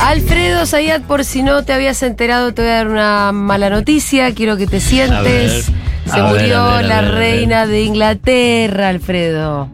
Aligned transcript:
Alfredo 0.00 0.66
Zayat, 0.66 1.02
por 1.02 1.24
si 1.24 1.42
no 1.42 1.64
te 1.64 1.72
habías 1.72 2.02
enterado, 2.02 2.54
te 2.54 2.62
voy 2.62 2.70
a 2.70 2.74
dar 2.74 2.88
una 2.88 3.32
mala 3.32 3.70
noticia. 3.70 4.32
Quiero 4.34 4.56
que 4.56 4.66
te 4.66 4.78
sientes. 4.78 5.72
Se 6.06 6.20
ver, 6.20 6.30
murió 6.30 6.64
ver, 6.76 6.84
la 6.84 7.00
reina 7.00 7.66
de 7.66 7.82
Inglaterra, 7.82 8.90
Alfredo. 8.90 9.70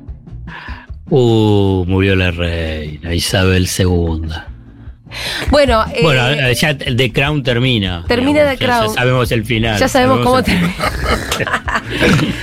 Uh, 1.10 1.84
murió 1.86 2.16
la 2.16 2.30
reina 2.30 3.12
Isabel 3.12 3.68
II. 3.78 4.49
Bueno, 5.50 5.84
eh, 5.92 6.00
bueno, 6.02 6.52
ya 6.52 6.76
The 6.76 7.12
Crown 7.12 7.42
termina. 7.42 8.04
termina 8.06 8.40
digamos, 8.40 8.58
The 8.58 8.64
ya- 8.66 8.72
Crown. 8.72 8.88
Ya, 8.88 8.94
sabemos 9.00 9.32
el 9.32 9.44
final. 9.44 9.78
ya 9.80 9.88
sabemos 9.88 10.20
cómo 10.20 10.42
termina. 10.42 10.74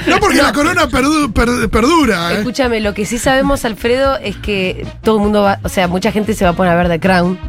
No 0.07 0.19
porque 0.19 0.37
la 0.41 0.51
corona 0.53 0.87
perdu- 0.89 1.31
per- 1.33 1.69
perdura, 1.69 2.33
¿eh? 2.33 2.37
Escúchame, 2.39 2.79
lo 2.79 2.93
que 2.93 3.05
sí 3.05 3.17
sabemos, 3.17 3.65
Alfredo, 3.65 4.17
es 4.17 4.35
que 4.37 4.85
todo 5.01 5.17
el 5.17 5.21
mundo 5.23 5.41
va, 5.43 5.59
o 5.63 5.69
sea, 5.69 5.87
mucha 5.87 6.11
gente 6.11 6.33
se 6.33 6.43
va 6.45 6.51
a 6.51 6.53
poner 6.53 6.73
a 6.73 6.75
ver 6.75 6.89
The 6.89 6.99
Crown. 6.99 7.39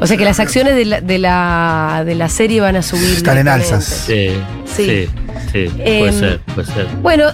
O 0.00 0.06
sea 0.06 0.16
que 0.16 0.24
las 0.24 0.40
acciones 0.40 0.74
de 0.74 0.84
la, 0.84 1.00
de 1.00 1.18
la, 1.18 2.02
de 2.04 2.14
la 2.14 2.28
serie 2.28 2.60
van 2.60 2.76
a 2.76 2.82
subir. 2.82 3.10
Están 3.16 3.38
en 3.38 3.48
alzas. 3.48 3.84
Sí, 3.84 4.30
Sí. 4.64 4.84
sí, 4.86 5.08
sí, 5.52 5.70
Em, 5.78 5.98
puede 6.00 6.12
ser, 6.12 6.40
puede 6.54 6.66
ser. 6.72 6.86
Bueno, 7.00 7.26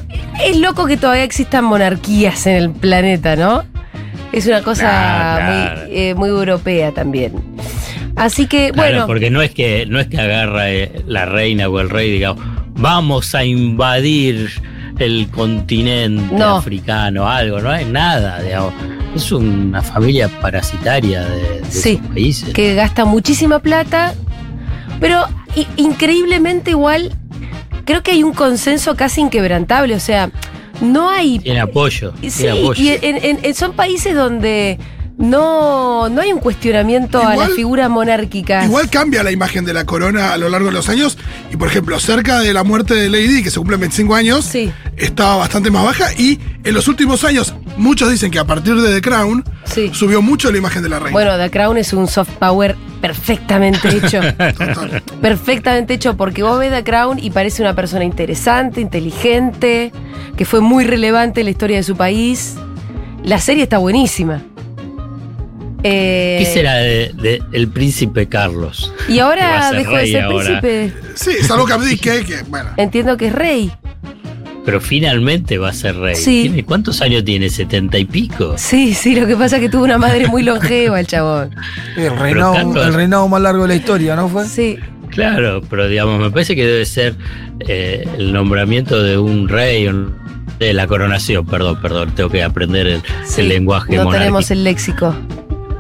es 0.45 0.57
loco 0.57 0.87
que 0.87 0.97
todavía 0.97 1.24
existan 1.24 1.65
monarquías 1.65 2.47
en 2.47 2.57
el 2.57 2.71
planeta, 2.71 3.37
¿no? 3.37 3.65
Es 4.33 4.47
una 4.47 4.62
cosa. 4.62 5.41
Muy, 5.87 5.97
eh, 5.97 6.15
muy 6.15 6.29
europea 6.29 6.93
también. 6.93 7.33
Así 8.16 8.47
que, 8.47 8.71
Claro, 8.73 8.91
bueno, 8.91 9.07
porque 9.07 9.30
no 9.30 9.41
es 9.43 9.51
que 9.52 9.87
no 9.87 9.98
es 10.01 10.07
que 10.09 10.19
agarra 10.21 10.71
eh, 10.71 11.02
la 11.07 11.25
reina 11.27 11.69
o 11.69 11.80
el 11.80 11.88
rey 11.91 12.09
y 12.09 12.12
diga, 12.12 12.35
vamos 12.74 13.35
a 13.35 13.45
invadir 13.45 14.51
el 14.98 15.29
continente 15.30 16.35
No. 16.35 16.57
africano, 16.59 17.27
algo, 17.29 17.60
no 17.60 17.71
hay 17.71 17.85
nada, 17.87 18.41
digamos. 18.43 18.74
Es 19.16 19.32
una 19.32 19.80
familia 19.82 20.29
parasitaria 20.41 21.23
de, 21.24 21.60
de 21.63 21.65
Sí, 21.71 21.97
países. 21.97 22.52
que 22.52 22.74
gasta 22.74 23.04
muchísima 23.04 23.59
plata, 23.60 24.15
pero 25.01 25.24
increíblemente 25.76 26.71
igual, 26.73 27.13
creo 27.85 28.02
que 28.02 28.13
hay 28.13 28.23
un 28.23 28.32
consenso 28.35 28.95
casi 28.97 29.21
inquebrantable, 29.23 29.95
o 29.95 30.01
sea, 30.01 30.30
no 30.80 31.10
hay 31.10 31.38
Tiene 31.38 31.60
apoyo, 31.60 32.12
Sí, 32.23 32.30
tiene 32.30 32.60
apoyo. 32.60 32.82
y 32.82 32.88
en- 32.90 33.16
en- 33.24 33.38
en- 33.45 33.54
son 33.54 33.73
países 33.74 34.14
donde 34.14 34.78
no, 35.18 36.09
no 36.09 36.20
hay 36.23 36.32
un 36.32 36.38
cuestionamiento 36.40 37.20
a 37.23 37.36
las 37.36 37.50
figuras 37.52 37.90
monárquicas. 37.90 38.64
Igual 38.64 38.88
cambia 38.88 39.23
la 39.23 39.30
imagen 39.30 39.66
de 39.66 39.74
la 39.74 39.84
corona 39.84 40.32
a 40.32 40.38
lo 40.38 40.48
largo 40.48 40.68
de 40.68 40.73
los 40.73 40.88
años. 40.88 41.18
Y 41.52 41.56
por 41.58 41.68
ejemplo, 41.68 42.01
cerca 42.01 42.40
de 42.40 42.54
la 42.54 42.64
muerte 42.64 42.95
de 42.95 43.10
Lady 43.10 43.42
que 43.42 43.51
se 43.51 43.58
cumplen 43.58 43.80
25 43.80 44.14
años, 44.14 44.46
Sí. 44.46 44.73
estaba 44.96 45.36
bastante 45.36 45.70
más 45.70 45.84
baja. 45.84 46.06
Y 46.16 46.38
en 46.64 46.73
los 46.73 46.88
últimos 46.88 47.23
años, 47.24 47.54
muchos 47.76 48.10
dicen 48.10 48.30
que 48.30 48.38
a 48.38 48.46
partir 48.46 48.80
de 48.80 48.95
The 48.95 49.02
Crown, 49.02 49.45
Sí. 49.64 49.90
subió 49.92 50.23
mucho 50.23 50.51
la 50.51 50.56
imagen 50.56 50.82
de 50.82 50.88
la 50.88 50.98
reina. 50.98 51.12
Bueno, 51.12 51.36
The 51.36 51.51
Crown 51.51 51.76
es 51.76 51.92
un 51.92 52.06
soft 52.08 52.30
power 52.38 52.74
perfectamente 53.01 53.88
hecho. 53.88 54.20
Perfectamente 55.20 55.95
hecho 55.95 56.16
porque 56.16 56.43
vos 56.43 56.59
ves 56.59 56.73
The 56.73 56.84
Crown 56.84 57.18
y 57.18 57.30
parece 57.30 57.62
una 57.62 57.74
persona 57.74 58.04
interesante, 58.04 58.80
inteligente, 58.80 59.92
que 60.37 60.45
fue 60.45 60.60
muy 60.60 60.84
relevante 60.84 61.40
en 61.40 61.46
la 61.46 61.51
historia 61.51 61.76
de 61.76 61.82
su 61.82 61.96
país. 61.96 62.57
La 63.24 63.38
serie 63.38 63.65
está 63.65 63.79
buenísima. 63.79 64.42
Eh, 65.82 66.37
¿Qué 66.41 66.47
será 66.47 66.75
de, 66.76 67.12
de 67.15 67.42
el 67.53 67.69
príncipe 67.69 68.28
Carlos? 68.28 68.92
Y 69.09 69.19
ahora 69.19 69.69
a 69.69 69.72
dejó 69.72 69.97
de 69.97 70.06
ser 70.06 70.25
ahora. 70.25 70.60
príncipe. 70.60 70.92
Sí, 71.14 71.32
salvo 71.42 71.64
que 71.64 71.72
abdique, 71.72 72.25
que 72.25 72.42
bueno. 72.48 72.70
Entiendo 72.76 73.16
que 73.16 73.28
es 73.28 73.32
rey. 73.32 73.72
Pero 74.65 74.81
finalmente 74.81 75.56
va 75.59 75.71
a 75.71 75.72
ser 75.72 75.97
rey. 75.97 76.15
Sí. 76.16 76.43
¿Tiene- 76.43 76.65
¿Cuántos 76.65 77.00
años 77.00 77.25
tiene? 77.25 77.49
¿setenta 77.49 77.99
y 77.99 78.05
pico? 78.05 78.55
Sí, 78.59 78.93
sí, 78.94 79.19
lo 79.19 79.27
que 79.27 79.34
pasa 79.37 79.56
es 79.56 79.62
que 79.62 79.69
tuvo 79.69 79.84
una 79.84 79.99
madre 79.99 80.27
muy 80.28 80.43
longeva 80.43 81.00
el 81.00 81.06
chabón. 81.06 81.54
El 81.97 82.16
reinado, 82.19 82.53
Carlos- 82.54 82.87
el 82.87 82.94
reinado 82.94 83.26
más 83.28 83.41
largo 83.41 83.62
de 83.62 83.69
la 83.69 83.75
historia, 83.76 84.16
¿no 84.16 84.28
fue? 84.28 84.47
Sí. 84.47 84.78
Claro, 85.10 85.60
pero 85.69 85.88
digamos, 85.88 86.20
me 86.20 86.31
parece 86.31 86.54
que 86.54 86.65
debe 86.66 86.84
ser 86.84 87.16
eh, 87.66 88.06
el 88.19 88.32
nombramiento 88.32 89.03
de 89.03 89.19
un 89.19 89.49
rey, 89.49 89.88
de 90.59 90.72
la 90.75 90.87
coronación, 90.87 91.47
perdón, 91.47 91.81
perdón, 91.82 92.12
tengo 92.15 92.28
que 92.31 92.43
aprender 92.43 92.87
el, 92.87 93.03
sí. 93.25 93.41
el 93.41 93.49
lenguaje 93.49 93.97
No 93.97 94.04
monárquico. 94.04 94.19
tenemos 94.20 94.50
el 94.50 94.62
léxico. 94.65 95.16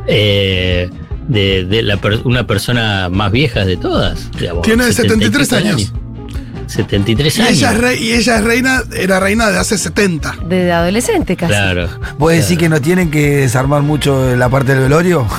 Eh, 0.06 0.88
de, 1.28 1.64
de 1.64 1.82
la 1.82 1.96
per- 1.98 2.20
una 2.24 2.46
persona 2.46 3.08
más 3.08 3.30
vieja 3.30 3.64
de 3.64 3.76
todas. 3.76 4.30
digamos, 4.32 4.62
Tiene 4.62 4.84
70 4.84 5.02
y 5.26 5.28
73 5.28 5.48
pico 5.48 5.56
de 5.62 5.68
años. 5.68 5.92
73 6.70 7.38
Y 7.38 7.40
años. 7.42 7.52
ella, 7.52 7.72
es 7.72 7.78
rey- 7.78 7.98
y 8.02 8.12
ella 8.12 8.36
es 8.38 8.44
reina, 8.44 8.82
era 8.96 9.20
reina 9.20 9.50
de 9.50 9.58
hace 9.58 9.76
70. 9.76 10.36
Desde 10.46 10.72
adolescente 10.72 11.36
casi. 11.36 11.52
Claro. 11.52 11.88
¿Vos 12.18 12.32
decís 12.32 12.56
que 12.58 12.68
no 12.68 12.80
tienen 12.80 13.10
que 13.10 13.36
desarmar 13.38 13.82
mucho 13.82 14.36
la 14.36 14.48
parte 14.48 14.72
del 14.72 14.82
velorio? 14.84 15.26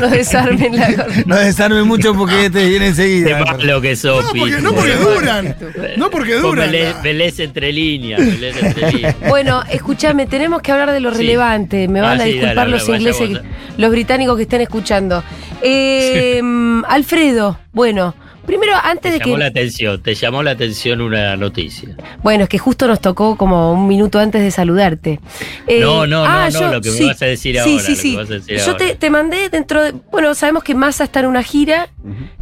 No 0.00 0.08
desarmen 0.08 0.74
la 0.74 0.88
No 1.26 1.36
desarmen 1.36 1.86
mucho 1.86 2.14
porque 2.14 2.48
te 2.48 2.60
viene 2.66 2.78
Qué 2.78 2.86
enseguida. 2.88 3.44
malo 3.44 3.78
que 3.82 3.94
sos, 3.94 4.24
No, 4.24 4.30
porque, 4.40 4.56
no 4.62 4.72
porque 4.72 4.94
duran. 4.94 5.56
No 5.98 6.10
porque 6.10 6.34
duran. 6.36 6.70
velés, 6.70 7.02
velés 7.02 7.38
entre 7.40 7.70
líneas, 7.70 8.20
velés 8.24 8.56
entre 8.62 8.90
líneas. 8.92 9.16
Bueno, 9.28 9.62
escúchame, 9.70 10.26
tenemos 10.26 10.62
que 10.62 10.72
hablar 10.72 10.92
de 10.92 11.00
lo 11.00 11.10
Sí. 11.12 11.18
relevante. 11.18 11.88
Me 11.88 12.00
van 12.00 12.18
Ah, 12.18 12.22
a 12.22 12.26
sí, 12.26 12.32
disculpar 12.32 12.56
dale, 12.56 12.70
los 12.70 12.88
ingleses, 12.88 13.30
los 13.76 13.90
británicos 13.90 14.34
que 14.38 14.42
estén 14.44 14.62
escuchando. 14.62 15.22
Eh, 15.60 16.40
Alfredo, 16.88 17.58
bueno, 17.74 18.14
primero 18.46 18.72
antes 18.82 19.12
Te 19.12 19.18
de 19.18 19.24
llamó 19.24 19.38
la 19.38 19.46
atención, 19.46 20.02
te 20.02 20.14
llamó 20.14 20.42
la 20.42 20.50
atención 20.52 21.00
una 21.00 21.36
noticia. 21.36 21.96
Bueno, 22.22 22.44
es 22.44 22.48
que 22.48 22.58
justo 22.58 22.86
nos 22.86 23.00
tocó 23.00 23.36
como 23.36 23.72
un 23.72 23.86
minuto 23.88 24.18
antes 24.18 24.42
de 24.42 24.50
saludarte. 24.50 25.20
Eh, 25.66 25.80
No, 25.80 26.06
no, 26.06 26.18
no, 26.18 26.24
ah, 26.24 26.48
no, 26.52 26.60
yo- 26.60 26.72
lo 26.72 26.80
que 26.80 26.90
me 26.90 26.96
sí, 26.96 27.06
vas 27.06 27.22
a 27.22 27.26
decir 27.26 27.54
sí, 27.54 27.58
ahora, 27.58 27.70
Sí, 27.70 27.80
lo 27.80 27.86
que 27.86 28.26
sí, 28.26 28.32
decir 28.34 28.58
Yo 28.58 28.76
te, 28.76 28.94
te 28.94 29.10
mandé 29.10 29.48
dentro 29.48 29.82
de. 29.82 29.92
Bueno, 30.10 30.34
sabemos 30.34 30.62
que 30.64 30.74
Massa 30.74 31.04
está 31.04 31.20
en 31.20 31.26
una 31.26 31.42
gira, 31.42 31.88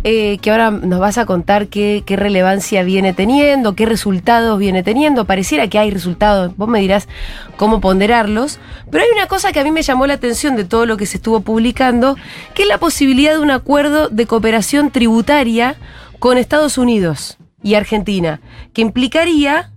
eh, 0.05 0.39
que 0.43 0.51
ahora 0.51 0.71
nos 0.71 0.99
vas 1.01 1.19
a 1.19 1.27
contar 1.27 1.69
qué, 1.69 2.03
qué 2.05 2.17
relevancia 2.17 2.83
viene 2.83 3.12
teniendo, 3.12 3.75
qué 3.75 3.87
resultados 3.87 4.59
viene 4.59 4.83
teniendo. 4.83 5.25
Pareciera 5.25 5.69
que 5.69 5.79
hay 5.79 5.91
resultados, 5.91 6.57
vos 6.57 6.69
me 6.69 6.81
dirás 6.81 7.09
cómo 7.57 7.81
ponderarlos. 7.81 8.59
Pero 8.91 9.05
hay 9.05 9.11
una 9.13 9.27
cosa 9.29 9.53
que 9.53 9.61
a 9.61 9.65
mí 9.65 9.71
me 9.71 9.83
llamó 9.83 10.07
la 10.07 10.15
atención 10.15 10.57
de 10.57 10.65
todo 10.65 10.87
lo 10.87 10.97
que 10.97 11.07
se 11.07 11.17
estuvo 11.19 11.41
publicando, 11.41 12.17
que 12.55 12.63
es 12.63 12.69
la 12.69 12.79
posibilidad 12.79 13.33
de 13.33 13.39
un 13.41 13.51
acuerdo 13.51 14.09
de 14.09 14.27
cooperación 14.27 14.91
tributaria 14.91 15.77
con 16.19 16.39
Estados 16.39 16.79
Unidos 16.79 17.39
y 17.62 17.75
Argentina, 17.75 18.41
que 18.73 18.83
implicaría 18.83 19.71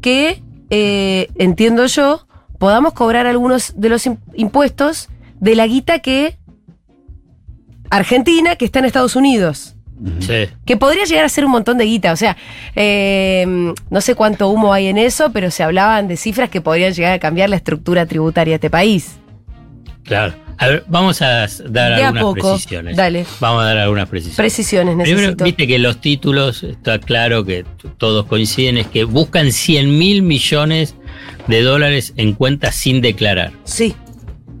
que, 0.00 0.42
eh, 0.70 1.28
entiendo 1.36 1.86
yo, 1.86 2.26
podamos 2.58 2.94
cobrar 2.94 3.26
algunos 3.26 3.74
de 3.76 3.88
los 3.90 4.06
im- 4.06 4.18
impuestos 4.34 5.08
de 5.40 5.54
la 5.54 5.66
guita 5.66 5.98
que 5.98 6.38
Argentina, 7.90 8.56
que 8.56 8.64
está 8.64 8.80
en 8.80 8.86
Estados 8.86 9.14
Unidos. 9.16 9.75
Sí. 10.20 10.48
Que 10.64 10.76
podría 10.76 11.04
llegar 11.04 11.24
a 11.24 11.28
ser 11.28 11.44
un 11.44 11.52
montón 11.52 11.78
de 11.78 11.84
guita. 11.84 12.12
O 12.12 12.16
sea, 12.16 12.36
eh, 12.74 13.46
no 13.90 14.00
sé 14.00 14.14
cuánto 14.14 14.48
humo 14.48 14.72
hay 14.72 14.88
en 14.88 14.98
eso, 14.98 15.30
pero 15.32 15.50
se 15.50 15.62
hablaban 15.62 16.06
de 16.08 16.16
cifras 16.16 16.50
que 16.50 16.60
podrían 16.60 16.92
llegar 16.92 17.12
a 17.12 17.18
cambiar 17.18 17.48
la 17.50 17.56
estructura 17.56 18.06
tributaria 18.06 18.52
de 18.52 18.56
este 18.56 18.70
país. 18.70 19.16
Claro. 20.04 20.34
A 20.58 20.68
ver, 20.68 20.84
vamos 20.88 21.20
a 21.20 21.28
dar 21.28 21.50
De 21.68 21.80
a 21.80 21.96
algunas 22.08 22.22
poco. 22.22 22.34
precisiones. 22.52 22.96
Dale. 22.96 23.26
Vamos 23.40 23.62
a 23.62 23.66
dar 23.66 23.78
algunas 23.78 24.08
precisiones. 24.08 24.36
Precisiones 24.36 24.96
necesito. 24.96 25.18
Primero, 25.18 25.44
viste 25.44 25.66
que 25.66 25.78
los 25.78 26.00
títulos, 26.00 26.62
está 26.62 26.98
claro 26.98 27.44
que 27.44 27.64
todos 27.98 28.24
coinciden, 28.26 28.78
es 28.78 28.86
que 28.86 29.04
buscan 29.04 29.52
100 29.52 29.98
mil 29.98 30.22
millones 30.22 30.94
de 31.46 31.62
dólares 31.62 32.14
en 32.16 32.32
cuentas 32.32 32.74
sin 32.74 33.02
declarar. 33.02 33.52
Sí, 33.64 33.94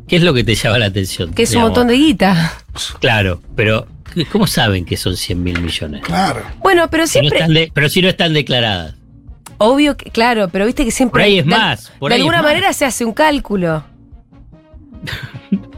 ¿Qué 0.06 0.16
es 0.16 0.22
lo 0.22 0.34
que 0.34 0.44
te 0.44 0.54
llama 0.54 0.78
la 0.78 0.86
atención? 0.86 1.32
que 1.32 1.42
es 1.44 1.54
un 1.54 1.62
montón 1.62 1.88
de 1.88 1.94
guita. 1.96 2.52
Claro, 3.00 3.40
pero 3.56 3.88
¿cómo 4.24 4.46
saben 4.46 4.84
que 4.84 4.96
son 4.96 5.16
100 5.16 5.42
mil 5.42 5.60
millones? 5.60 6.02
Claro. 6.02 6.42
Bueno, 6.62 6.88
pero 6.90 7.06
Si 7.06 7.18
no 7.18 7.22
siempre. 7.22 7.38
están 7.40 7.54
de- 7.54 7.70
pero 7.72 7.88
si 7.88 8.02
no 8.02 8.08
están 8.08 8.32
declaradas. 8.34 8.94
Obvio 9.58 9.96
que, 9.96 10.10
claro, 10.10 10.48
pero 10.50 10.66
viste 10.66 10.84
que 10.84 10.90
siempre. 10.90 11.12
Por 11.12 11.20
ahí 11.22 11.38
es 11.38 11.44
de- 11.44 11.50
más, 11.50 11.92
por 11.98 12.10
de 12.10 12.14
ahí 12.16 12.20
es 12.20 12.24
alguna 12.24 12.42
más. 12.42 12.50
manera 12.52 12.72
se 12.72 12.84
hace 12.84 13.04
un 13.04 13.12
cálculo. 13.12 13.84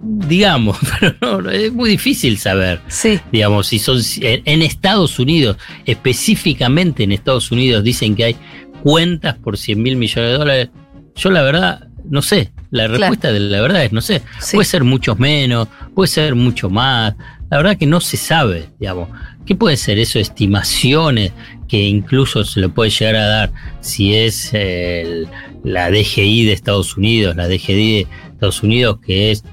Digamos, 0.00 0.78
pero 1.00 1.14
no, 1.20 1.42
no, 1.42 1.50
es 1.50 1.72
muy 1.72 1.90
difícil 1.90 2.38
saber. 2.38 2.80
Sí. 2.88 3.20
Digamos, 3.30 3.68
si 3.68 3.78
son 3.78 3.98
en 4.20 4.62
Estados 4.62 5.18
Unidos, 5.18 5.56
específicamente 5.86 7.04
en 7.04 7.12
Estados 7.12 7.50
Unidos, 7.52 7.84
dicen 7.84 8.16
que 8.16 8.24
hay 8.24 8.36
cuentas 8.82 9.36
por 9.38 9.56
100 9.56 9.80
mil 9.82 9.96
millones 9.96 10.32
de 10.32 10.38
dólares. 10.38 10.68
Yo 11.14 11.30
la 11.30 11.42
verdad, 11.42 11.86
no 12.08 12.20
sé. 12.22 12.52
La 12.70 12.86
Claro. 12.86 12.98
respuesta 12.98 13.32
de 13.32 13.40
la 13.40 13.60
verdad 13.60 13.84
es 13.84 13.92
no 13.92 14.00
sé. 14.00 14.22
Sí. 14.40 14.56
Puede 14.56 14.64
ser 14.66 14.82
muchos 14.82 15.18
menos, 15.18 15.68
puede 15.94 16.08
ser 16.08 16.34
mucho 16.34 16.68
más. 16.70 17.14
La 17.52 17.58
verdad 17.58 17.76
que 17.76 17.84
no 17.84 18.00
se 18.00 18.16
sabe, 18.16 18.70
digamos. 18.80 19.10
¿Qué 19.44 19.54
puede 19.54 19.76
ser 19.76 19.98
eso? 19.98 20.18
Estimaciones 20.18 21.32
que 21.68 21.82
incluso 21.82 22.44
se 22.44 22.60
le 22.60 22.70
puede 22.70 22.88
llegar 22.88 23.16
a 23.16 23.26
dar 23.26 23.52
si 23.82 24.14
es 24.14 24.52
eh, 24.54 25.26
la 25.62 25.90
DGI 25.90 26.46
de 26.46 26.54
Estados 26.54 26.96
Unidos, 26.96 27.36
la 27.36 27.48
DGI 27.48 27.74
de 27.74 28.06
Estados 28.32 28.62
Unidos 28.62 29.00
que 29.04 29.32
es 29.32 29.44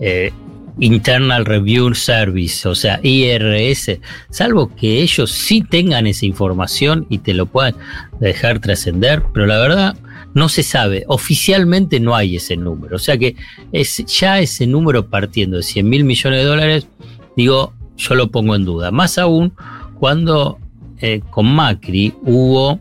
eh, 0.00 0.32
Internal 0.80 1.44
Review 1.44 1.94
Service, 1.94 2.66
o 2.66 2.74
sea, 2.74 2.98
IRS, 3.04 4.00
salvo 4.30 4.74
que 4.74 5.00
ellos 5.00 5.30
sí 5.30 5.62
tengan 5.62 6.08
esa 6.08 6.26
información 6.26 7.06
y 7.08 7.18
te 7.18 7.34
lo 7.34 7.46
puedan 7.46 7.76
dejar 8.18 8.58
trascender, 8.58 9.22
pero 9.32 9.46
la 9.46 9.60
verdad 9.60 9.96
no 10.34 10.48
se 10.48 10.64
sabe, 10.64 11.04
oficialmente 11.06 12.00
no 12.00 12.16
hay 12.16 12.34
ese 12.34 12.56
número, 12.56 12.96
o 12.96 12.98
sea 12.98 13.16
que 13.16 13.36
es 13.70 14.04
ya 14.06 14.40
ese 14.40 14.66
número 14.66 15.08
partiendo 15.08 15.58
de 15.58 15.62
100 15.62 15.88
mil 15.88 16.02
millones 16.02 16.40
de 16.40 16.44
dólares, 16.44 16.88
digo, 17.36 17.72
yo 17.96 18.14
lo 18.14 18.30
pongo 18.30 18.54
en 18.54 18.64
duda, 18.64 18.90
más 18.90 19.18
aún 19.18 19.52
cuando 19.98 20.58
eh, 20.98 21.20
con 21.30 21.54
Macri 21.54 22.14
hubo 22.22 22.78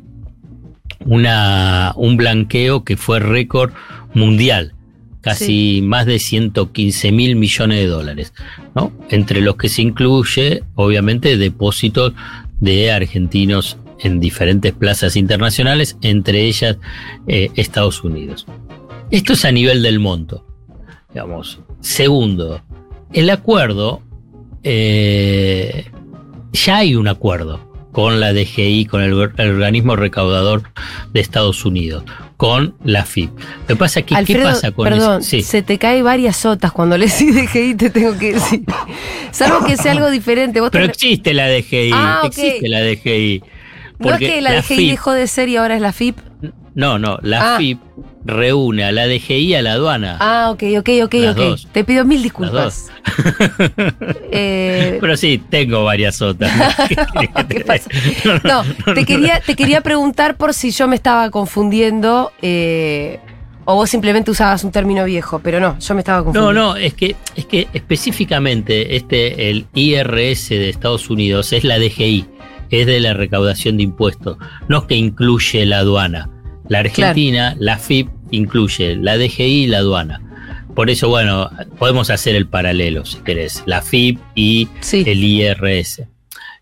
una, 1.05 1.93
un 1.95 2.17
blanqueo 2.17 2.83
que 2.83 2.97
fue 2.97 3.19
récord 3.19 3.71
mundial 4.13 4.73
casi 5.23 5.81
más 5.81 6.05
de 6.05 6.19
115 6.19 7.11
mil 7.13 7.37
millones 7.37 7.79
de 7.79 7.87
dólares, 7.87 8.33
¿no? 8.75 8.91
entre 9.09 9.39
los 9.39 9.55
que 9.55 9.69
se 9.69 9.81
incluye, 9.81 10.63
obviamente, 10.75 11.37
depósitos 11.37 12.11
de 12.59 12.91
argentinos 12.91 13.77
en 13.99 14.19
diferentes 14.19 14.73
plazas 14.73 15.15
internacionales, 15.15 15.97
entre 16.01 16.43
ellas 16.43 16.77
eh, 17.27 17.49
Estados 17.55 18.03
Unidos. 18.03 18.45
Esto 19.11 19.31
es 19.31 19.45
a 19.45 19.51
nivel 19.53 19.81
del 19.81 19.99
monto, 19.99 20.45
digamos. 21.09 21.61
Segundo, 21.79 22.61
el 23.13 23.29
acuerdo, 23.29 24.01
eh, 24.63 25.91
ya 26.53 26.77
hay 26.77 26.95
un 26.95 27.07
acuerdo 27.07 27.73
con 27.91 28.19
la 28.19 28.33
DGI, 28.33 28.85
con 28.85 29.01
el, 29.01 29.13
organismo 29.13 29.95
recaudador 29.95 30.63
de 31.13 31.19
Estados 31.19 31.63
Unidos, 31.63 32.03
con 32.37 32.75
la 32.83 33.05
FIP. 33.05 33.29
Lo 33.61 33.67
que 33.67 33.75
pasa 33.75 33.99
es 33.99 34.05
que, 34.07 34.25
¿qué 34.25 34.39
pasa 34.39 34.71
con 34.71 34.85
perdón, 34.89 35.21
eso? 35.21 35.41
Se 35.41 35.61
te 35.61 35.77
cae 35.77 36.01
varias 36.01 36.37
sotas 36.37 36.71
cuando 36.71 36.97
le 36.97 37.05
decís 37.05 37.35
DGI, 37.35 37.75
te 37.75 37.89
tengo 37.91 38.17
que 38.17 38.33
decir. 38.33 38.63
Salvo 39.31 39.65
que 39.65 39.77
sea 39.77 39.91
algo 39.91 40.09
diferente. 40.09 40.59
Pero 40.71 40.85
existe 40.85 41.33
la 41.33 41.47
DGI, 41.47 41.91
ah, 41.93 42.21
existe 42.25 42.67
la 42.67 42.81
DGI. 42.81 43.43
¿No 43.99 44.13
es 44.13 44.19
que 44.19 44.41
la, 44.41 44.61
DGI 44.61 44.89
dejó 44.89 45.11
de 45.11 45.27
ser 45.27 45.49
y 45.49 45.57
ahora 45.57 45.75
es 45.75 45.81
la 45.81 45.93
FIP? 45.93 46.17
No, 46.73 46.97
no, 46.97 47.19
la 47.21 47.55
ah. 47.55 47.57
FIP 47.57 47.79
reúne 48.25 48.83
a 48.83 48.91
la 48.91 49.07
DGI 49.07 49.33
y 49.33 49.55
a 49.55 49.61
la 49.61 49.73
aduana. 49.73 50.17
Ah, 50.19 50.49
ok, 50.51 50.63
ok, 50.79 50.89
ok, 51.03 51.15
ok. 51.31 51.59
Te 51.71 51.83
pido 51.83 52.05
mil 52.05 52.21
disculpas. 52.21 52.91
Eh, 54.35 54.97
Pero 54.99 55.15
sí, 55.15 55.41
tengo 55.49 55.83
varias 55.83 56.21
otras. 56.21 56.51
No, 58.43 58.63
te, 58.93 59.05
quería, 59.05 59.39
te 59.41 59.55
quería 59.55 59.81
preguntar 59.81 60.37
por 60.37 60.53
si 60.53 60.71
yo 60.71 60.87
me 60.87 60.95
estaba 60.95 61.29
confundiendo. 61.29 62.31
Eh, 62.41 63.19
o 63.65 63.75
vos 63.75 63.89
simplemente 63.89 64.31
usabas 64.31 64.63
un 64.63 64.71
término 64.71 65.05
viejo, 65.05 65.39
pero 65.39 65.59
no, 65.59 65.77
yo 65.79 65.93
me 65.93 66.01
estaba 66.01 66.23
confundiendo. 66.23 66.53
No, 66.53 66.73
no, 66.73 66.75
es 66.75 66.93
que, 66.93 67.15
es 67.35 67.45
que 67.45 67.67
específicamente 67.73 68.95
este, 68.95 69.49
el 69.49 69.67
IRS 69.73 70.49
de 70.49 70.69
Estados 70.69 71.09
Unidos 71.09 71.53
es 71.53 71.63
la 71.63 71.79
DGI, 71.79 72.25
es 72.71 72.85
de 72.85 72.99
la 72.99 73.13
recaudación 73.13 73.77
de 73.77 73.83
impuestos, 73.83 74.37
no 74.67 74.79
es 74.79 74.83
que 74.85 74.95
incluye 74.95 75.65
la 75.65 75.79
aduana. 75.79 76.29
La 76.67 76.79
Argentina, 76.79 77.55
la 77.59 77.77
FIP, 77.77 78.09
incluye 78.35 78.95
la 78.95 79.17
DGI 79.17 79.63
y 79.63 79.67
la 79.67 79.79
aduana. 79.79 80.21
Por 80.75 80.89
eso, 80.89 81.07
bueno, 81.07 81.49
podemos 81.77 82.09
hacer 82.09 82.35
el 82.35 82.47
paralelo, 82.47 83.05
si 83.05 83.19
querés, 83.19 83.63
la 83.65 83.81
FIP 83.81 84.19
y 84.33 84.67
el 84.91 85.23
IRS. 85.23 86.03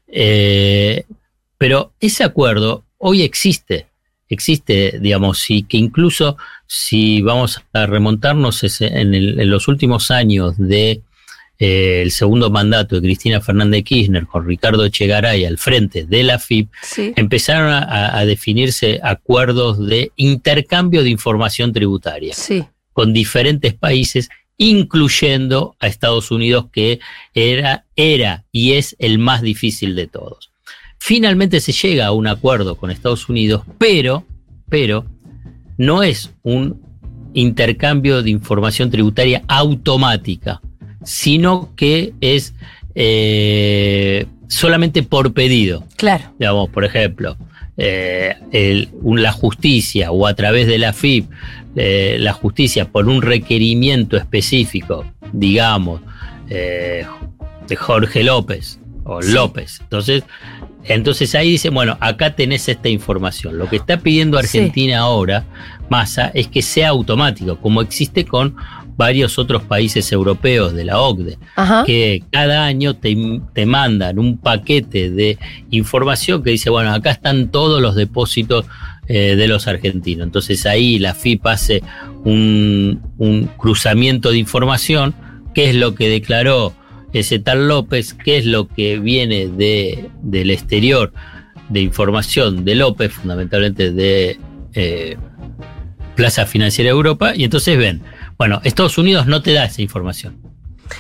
Eh, 0.08 1.06
pero 1.58 1.94
ese 2.00 2.24
acuerdo 2.24 2.84
hoy 2.98 3.22
existe, 3.22 3.88
existe, 4.28 5.00
digamos, 5.00 5.50
y 5.50 5.64
que 5.64 5.78
incluso 5.78 6.38
si 6.68 7.22
vamos 7.22 7.62
a 7.74 7.86
remontarnos 7.86 8.64
en 8.82 9.50
los 9.50 9.68
últimos 9.68 10.12
años 10.12 10.56
de 10.58 11.02
eh, 11.64 12.02
el 12.02 12.10
segundo 12.10 12.50
mandato 12.50 12.96
de 12.96 13.04
Cristina 13.04 13.40
Fernández 13.40 13.84
Kirchner 13.84 14.26
con 14.26 14.48
Ricardo 14.48 14.84
Echegaray 14.84 15.46
al 15.46 15.60
frente 15.60 16.06
de 16.08 16.24
la 16.24 16.40
FIP, 16.40 16.72
empezaron 17.16 17.72
a, 17.72 18.26
definirse 18.26 19.00
acuerdos 19.04 19.86
de 19.86 20.12
intercambio 20.16 21.04
de 21.04 21.12
información 21.12 21.72
tributaria 21.72 22.34
con 22.94 23.14
diferentes 23.14 23.76
países, 23.76 24.30
incluyendo 24.58 25.76
a 25.80 25.86
Estados 25.86 26.32
Unidos, 26.32 26.66
que 26.72 27.00
era, 27.36 27.86
era 27.96 28.44
y 28.52 28.72
es 28.72 28.96
el 28.98 29.20
más 29.20 29.44
difícil 29.44 29.96
de 29.96 30.08
todos. 30.08 30.52
Finalmente 30.98 31.60
se 31.60 31.74
llega 31.74 32.08
a 32.08 32.12
un 32.12 32.26
acuerdo 32.26 32.76
con 32.76 32.90
Estados 32.90 33.30
Unidos, 33.30 33.66
pero, 33.78 34.26
pero 34.68 35.06
no 35.78 36.02
es 36.02 36.34
un 36.42 36.82
intercambio 37.36 38.24
de 38.24 38.32
información 38.32 38.90
tributaria 38.90 39.44
automática 39.48 40.60
sino 41.04 41.70
que 41.76 42.14
es 42.22 42.54
eh, 42.96 44.26
solamente 44.48 45.04
por 45.04 45.34
pedido. 45.34 45.84
Claro. 45.96 46.26
Digamos, 46.40 46.70
por 46.70 46.86
ejemplo, 46.86 47.38
eh, 47.78 48.88
la 49.04 49.32
justicia 49.32 50.12
o 50.12 50.28
a 50.28 50.34
través 50.34 50.68
de 50.68 50.78
la 50.78 50.94
FIP, 50.94 51.30
eh, 51.76 52.18
la 52.20 52.34
justicia 52.34 52.86
por 52.86 53.08
un 53.08 53.22
requerimiento 53.22 54.18
específico, 54.18 55.06
digamos, 55.32 56.02
de 56.48 57.06
Jorge 57.78 58.26
López 58.26 58.78
o 59.06 59.22
López. 59.22 59.80
Entonces, 59.80 60.24
entonces 60.84 61.36
ahí 61.36 61.52
dice, 61.52 61.70
bueno, 61.70 61.98
acá 62.02 62.36
tenés 62.36 62.68
esta 62.68 62.90
información. 62.90 63.58
Lo 63.58 63.70
que 63.70 63.78
está 63.78 63.98
pidiendo 63.98 64.38
Argentina 64.38 65.00
ahora, 65.00 65.46
Massa, 65.90 66.32
es 66.34 66.48
que 66.48 66.62
sea 66.62 66.90
automático, 66.90 67.58
como 67.58 67.82
existe 67.82 68.26
con 68.26 68.56
varios 69.02 69.40
otros 69.40 69.64
países 69.64 70.12
europeos 70.12 70.76
de 70.76 70.86
la 70.86 71.00
OCDE, 71.00 71.40
que 71.88 72.22
cada 72.30 72.66
año 72.66 72.98
te, 72.98 73.66
mandan 73.66 74.20
un 74.20 74.38
paquete 74.38 75.10
de 75.10 75.40
información 75.72 76.44
que 76.44 76.52
dice, 76.52 76.70
bueno, 76.70 76.94
acá 76.94 77.10
están 77.10 77.50
todos 77.50 77.82
los 77.82 77.96
depósitos 77.96 78.68
eh, 79.08 79.36
de 79.36 79.48
los 79.48 79.68
argentinos. 79.68 80.28
Entonces 80.28 80.68
ahí 80.68 81.00
la 81.00 81.16
FIP 81.16 81.48
hace 81.48 81.82
un, 82.26 83.02
cruzamiento 83.58 84.30
de 84.30 84.38
información, 84.38 85.16
qué 85.56 85.72
es 85.72 85.76
lo 85.76 85.96
que 85.96 86.08
declaró 86.08 86.76
ese 87.12 87.40
tal 87.40 87.68
López, 87.68 88.14
qué 88.14 88.38
es 88.38 88.46
lo 88.46 88.68
que 88.68 89.00
viene 89.00 89.48
de, 89.48 90.12
del 90.22 90.52
exterior 90.52 91.12
de 91.70 91.82
información 91.82 92.66
de 92.66 92.76
López, 92.76 93.12
fundamentalmente 93.14 93.92
de 93.92 94.38
eh, 94.76 95.18
Plaza 96.16 96.46
Financiera 96.46 96.92
Europa, 96.92 97.34
y 97.36 97.46
entonces 97.46 97.80
ven, 97.80 98.04
bueno, 98.42 98.60
Estados 98.64 98.98
Unidos 98.98 99.28
no 99.28 99.44
te 99.44 99.54
da 99.54 99.66
esa 99.66 99.84
información. 99.84 100.36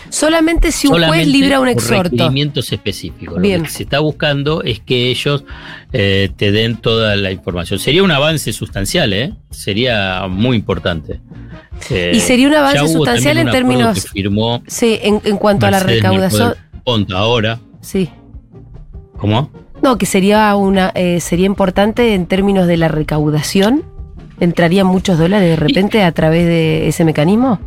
Solamente 0.09 0.71
si 0.71 0.87
un 0.87 1.01
juez 1.01 1.25
libra 1.25 1.59
un 1.59 1.69
exhorto. 1.69 2.11
requerimientos 2.11 2.71
específicos. 2.71 3.37
Lo 3.37 3.41
que 3.41 3.67
se 3.67 3.81
está 3.81 3.97
buscando 3.97 4.61
es 4.61 4.79
que 4.79 5.09
ellos 5.09 5.43
eh, 5.91 6.29
te 6.37 6.51
den 6.51 6.77
toda 6.77 7.15
la 7.15 7.31
información. 7.31 7.79
Sería 7.79 8.03
un 8.03 8.11
avance 8.11 8.53
sustancial, 8.53 9.11
¿eh? 9.11 9.33
Sería 9.49 10.27
muy 10.27 10.55
importante. 10.55 11.19
y 12.13 12.19
sería 12.19 12.47
un 12.47 12.53
avance 12.53 12.87
sustancial 12.87 13.39
en 13.39 13.49
términos. 13.49 14.05
firmó 14.13 14.61
sí, 14.67 14.99
en, 15.01 15.19
cuanto 15.37 15.65
a 15.65 15.71
la 15.71 15.79
recaudación. 15.79 16.53
Ponta 16.83 17.17
ahora. 17.17 17.59
Sí. 17.81 18.07
¿Cómo? 19.17 19.49
No, 19.81 19.97
que 19.97 20.05
sería 20.05 20.55
una 20.55 20.91
eh, 20.93 21.19
sería 21.19 21.47
importante 21.47 22.13
en 22.13 22.27
términos 22.27 22.67
de 22.67 22.77
la 22.77 22.87
recaudación 22.87 23.83
¿Entrarían 24.41 24.87
muchos 24.87 25.19
dólares 25.19 25.49
de 25.51 25.55
repente 25.55 26.01
a 26.01 26.11
través 26.11 26.47
de 26.47 26.87
ese 26.87 27.05
mecanismo? 27.05 27.59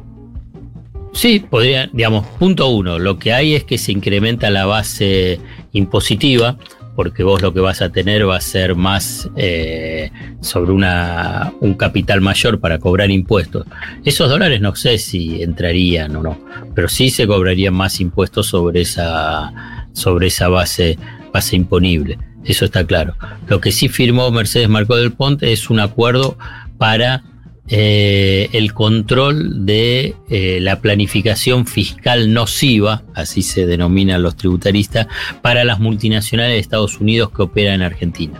Sí, 1.12 1.38
podría, 1.38 1.88
digamos, 1.92 2.26
punto 2.26 2.68
uno, 2.68 2.98
lo 2.98 3.16
que 3.16 3.32
hay 3.32 3.54
es 3.54 3.62
que 3.62 3.78
se 3.78 3.92
incrementa 3.92 4.50
la 4.50 4.66
base 4.66 5.38
impositiva, 5.72 6.58
porque 6.96 7.22
vos 7.22 7.40
lo 7.42 7.54
que 7.54 7.60
vas 7.60 7.80
a 7.80 7.90
tener 7.90 8.28
va 8.28 8.36
a 8.36 8.40
ser 8.40 8.74
más 8.74 9.30
eh, 9.36 10.10
sobre 10.40 10.72
una, 10.72 11.52
un 11.60 11.74
capital 11.74 12.20
mayor 12.20 12.58
para 12.58 12.80
cobrar 12.80 13.12
impuestos. 13.12 13.66
Esos 14.04 14.28
dólares 14.28 14.60
no 14.60 14.74
sé 14.74 14.98
si 14.98 15.44
entrarían 15.44 16.16
o 16.16 16.24
no, 16.24 16.40
pero 16.74 16.88
sí 16.88 17.08
se 17.10 17.28
cobrarían 17.28 17.74
más 17.74 18.00
impuestos 18.00 18.48
sobre 18.48 18.80
esa, 18.80 19.86
sobre 19.92 20.26
esa 20.26 20.48
base, 20.48 20.98
base 21.32 21.54
imponible. 21.54 22.18
Eso 22.44 22.64
está 22.64 22.84
claro. 22.84 23.14
Lo 23.48 23.60
que 23.60 23.72
sí 23.72 23.88
firmó 23.88 24.30
Mercedes 24.30 24.68
Marco 24.68 24.96
del 24.96 25.12
Ponte 25.12 25.52
es 25.52 25.70
un 25.70 25.80
acuerdo 25.80 26.36
para 26.84 27.22
eh, 27.66 28.50
el 28.52 28.74
control 28.74 29.64
de 29.64 30.14
eh, 30.28 30.58
la 30.60 30.82
planificación 30.82 31.66
fiscal 31.66 32.30
nociva, 32.34 33.04
así 33.14 33.40
se 33.40 33.64
denominan 33.64 34.22
los 34.22 34.36
tributaristas, 34.36 35.06
para 35.40 35.64
las 35.64 35.80
multinacionales 35.80 36.52
de 36.52 36.58
Estados 36.58 37.00
Unidos 37.00 37.30
que 37.34 37.40
operan 37.40 37.76
en 37.76 37.82
Argentina. 37.84 38.38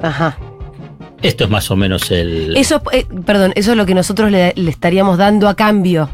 Ajá. 0.00 0.38
Esto 1.22 1.42
es 1.42 1.50
más 1.50 1.72
o 1.72 1.76
menos 1.76 2.12
el. 2.12 2.56
Eso, 2.56 2.80
eh, 2.92 3.04
perdón, 3.26 3.52
eso 3.56 3.72
es 3.72 3.76
lo 3.76 3.84
que 3.84 3.94
nosotros 3.94 4.30
le, 4.30 4.54
estaríamos 4.54 5.18
dando 5.18 5.48
a 5.48 5.56
cambio. 5.56 6.08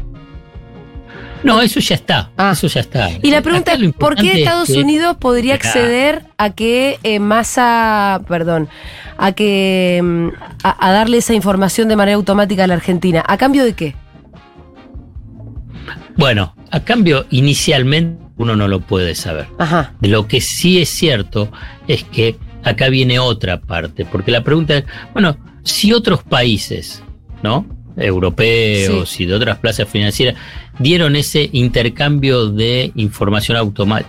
No, 1.47 1.61
eso 1.61 1.79
ya 1.79 1.95
está. 1.95 2.29
Ah. 2.37 2.51
Eso 2.51 2.67
ya 2.67 2.81
está. 2.81 3.09
Y 3.21 3.31
la 3.31 3.41
pregunta 3.41 3.73
es: 3.73 3.93
¿por 3.93 4.15
qué 4.15 4.39
Estados 4.39 4.69
Unidos 4.69 5.17
podría 5.19 5.55
acceder 5.55 6.25
a 6.37 6.51
que 6.51 6.99
masa, 7.19 8.21
perdón, 8.27 8.69
a 9.17 9.31
que 9.31 9.99
mm, 10.03 10.27
a, 10.63 10.91
darle 10.91 11.17
esa 11.17 11.33
información 11.33 11.87
de 11.87 11.95
manera 11.95 12.15
automática 12.15 12.63
a 12.63 12.67
la 12.67 12.75
Argentina. 12.75 13.23
¿A 13.27 13.37
cambio 13.37 13.63
de 13.65 13.73
qué? 13.73 13.95
Bueno, 16.15 16.55
a 16.71 16.79
cambio, 16.81 17.25
inicialmente 17.29 18.23
uno 18.37 18.55
no 18.55 18.67
lo 18.67 18.81
puede 18.81 19.15
saber. 19.15 19.47
Ajá. 19.57 19.93
Lo 20.01 20.27
que 20.27 20.41
sí 20.41 20.81
es 20.81 20.89
cierto 20.89 21.51
es 21.87 22.03
que 22.03 22.37
acá 22.63 22.89
viene 22.89 23.19
otra 23.19 23.61
parte, 23.61 24.05
porque 24.05 24.31
la 24.31 24.43
pregunta 24.43 24.77
es, 24.77 24.85
bueno, 25.13 25.37
si 25.63 25.93
otros 25.93 26.23
países, 26.23 27.03
¿no? 27.43 27.65
Europeos 27.97 29.19
y 29.19 29.25
de 29.25 29.33
otras 29.33 29.57
plazas 29.57 29.89
financieras 29.89 30.35
dieron 30.79 31.15
ese 31.15 31.49
intercambio 31.53 32.49
de 32.49 32.91
información 32.95 33.57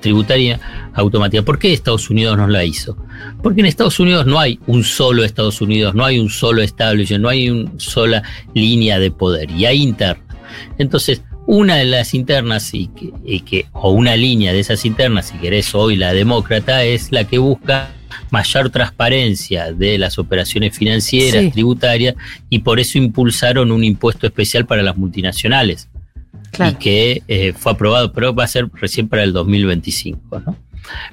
tributaria 0.01 0.61
automática. 0.95 1.43
¿Por 1.43 1.59
qué 1.59 1.73
Estados 1.73 2.11
Unidos 2.11 2.37
no 2.37 2.47
la 2.47 2.65
hizo? 2.65 2.97
Porque 3.43 3.61
en 3.61 3.67
Estados 3.67 3.99
Unidos 4.01 4.27
no 4.27 4.39
hay 4.39 4.59
un 4.67 4.85
solo 4.85 5.25
Estados 5.25 5.61
Unidos, 5.61 5.95
no 5.95 6.05
hay 6.05 6.19
un 6.19 6.31
solo 6.31 6.63
establishment, 6.63 7.23
no 7.23 7.29
hay 7.29 7.51
una 7.51 7.71
sola 7.79 8.23
línea 8.55 8.99
de 8.99 9.11
poder, 9.11 9.51
y 9.51 9.67
hay 9.67 9.83
interna. 9.83 10.23
Entonces, 10.79 11.23
una 11.47 11.77
de 11.77 11.87
las 11.87 12.13
internas, 12.15 12.75
y 12.75 12.89
que, 12.89 13.67
o 13.73 13.91
una 13.93 14.17
línea 14.17 14.53
de 14.53 14.61
esas 14.61 14.85
internas, 14.85 15.29
si 15.29 15.39
querés 15.39 15.75
hoy 15.75 15.97
la 15.97 16.13
demócrata, 16.13 16.85
es 16.85 17.11
la 17.11 17.25
que 17.25 17.39
busca 17.39 17.91
mayor 18.31 18.69
transparencia 18.71 19.73
de 19.73 19.97
las 19.97 20.19
operaciones 20.19 20.77
financieras, 20.77 21.51
tributarias, 21.53 22.15
y 22.51 22.59
por 22.59 22.81
eso 22.81 22.99
impulsaron 22.99 23.73
un 23.73 23.83
impuesto 23.85 24.27
especial 24.27 24.67
para 24.67 24.83
las 24.83 24.97
multinacionales. 24.97 25.89
Y 26.59 26.75
que 26.75 27.23
eh, 27.29 27.53
fue 27.57 27.73
aprobado, 27.73 28.13
pero 28.13 28.35
va 28.35 28.45
a 28.45 28.49
ser 28.49 28.69
recién 28.75 29.09
para 29.09 29.23
el 29.23 29.33
2025. 29.33 30.41
¿no? 30.41 30.57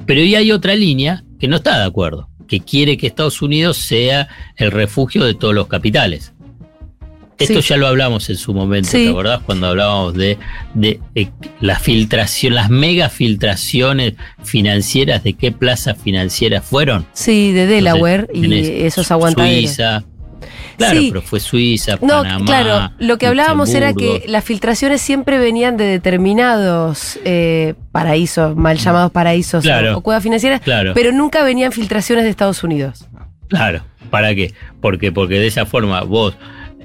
Pero 0.05 0.21
y 0.21 0.35
hay 0.35 0.51
otra 0.51 0.75
línea 0.75 1.23
que 1.39 1.47
no 1.47 1.57
está 1.57 1.79
de 1.79 1.85
acuerdo, 1.85 2.29
que 2.47 2.59
quiere 2.59 2.97
que 2.97 3.07
Estados 3.07 3.41
Unidos 3.41 3.77
sea 3.77 4.27
el 4.55 4.71
refugio 4.71 5.23
de 5.23 5.33
todos 5.33 5.53
los 5.53 5.67
capitales. 5.67 6.31
Esto 7.37 7.59
ya 7.59 7.75
lo 7.75 7.87
hablamos 7.87 8.29
en 8.29 8.37
su 8.37 8.53
momento, 8.53 8.91
¿te 8.91 9.09
acordás? 9.09 9.41
Cuando 9.41 9.67
hablábamos 9.67 10.13
de, 10.13 10.37
de, 10.73 11.01
la 11.59 11.77
filtración, 11.77 12.55
las 12.55 12.69
mega 12.69 13.09
filtraciones 13.09 14.13
financieras, 14.43 15.23
de 15.23 15.33
qué 15.33 15.51
plazas 15.51 15.97
financieras 16.01 16.63
fueron. 16.63 17.05
Sí, 17.11 17.51
de 17.51 17.65
Delaware 17.65 18.29
y 18.33 18.83
esos 18.83 19.11
aguantaderos. 19.11 19.75
Suiza. 19.75 20.05
Claro, 20.77 20.99
pero 21.09 21.21
fue 21.21 21.39
Suiza, 21.39 21.97
no, 22.01 22.23
Claro, 22.45 22.91
lo 22.99 23.17
que 23.17 23.27
hablábamos 23.27 23.73
era 23.73 23.93
que 23.93 24.23
las 24.27 24.43
filtraciones 24.43 25.01
siempre 25.01 25.37
venían 25.39 25.77
de 25.77 25.85
determinados 25.85 27.19
eh, 27.25 27.75
paraísos, 27.91 28.55
mal 28.55 28.77
llamados 28.77 29.11
paraísos 29.11 29.65
o, 29.95 30.01
cuevas 30.01 30.23
financieras, 30.23 30.61
pero 30.93 31.11
nunca 31.11 31.43
venían 31.43 31.71
filtraciones 31.71 32.25
de 32.25 32.29
Estados 32.29 32.63
Unidos. 32.63 33.05
Claro, 33.47 33.83
¿para 34.09 34.33
qué? 34.33 34.53
Porque, 34.81 35.11
porque 35.11 35.35
de 35.35 35.47
esa 35.47 35.65
forma 35.65 36.01
vos 36.01 36.35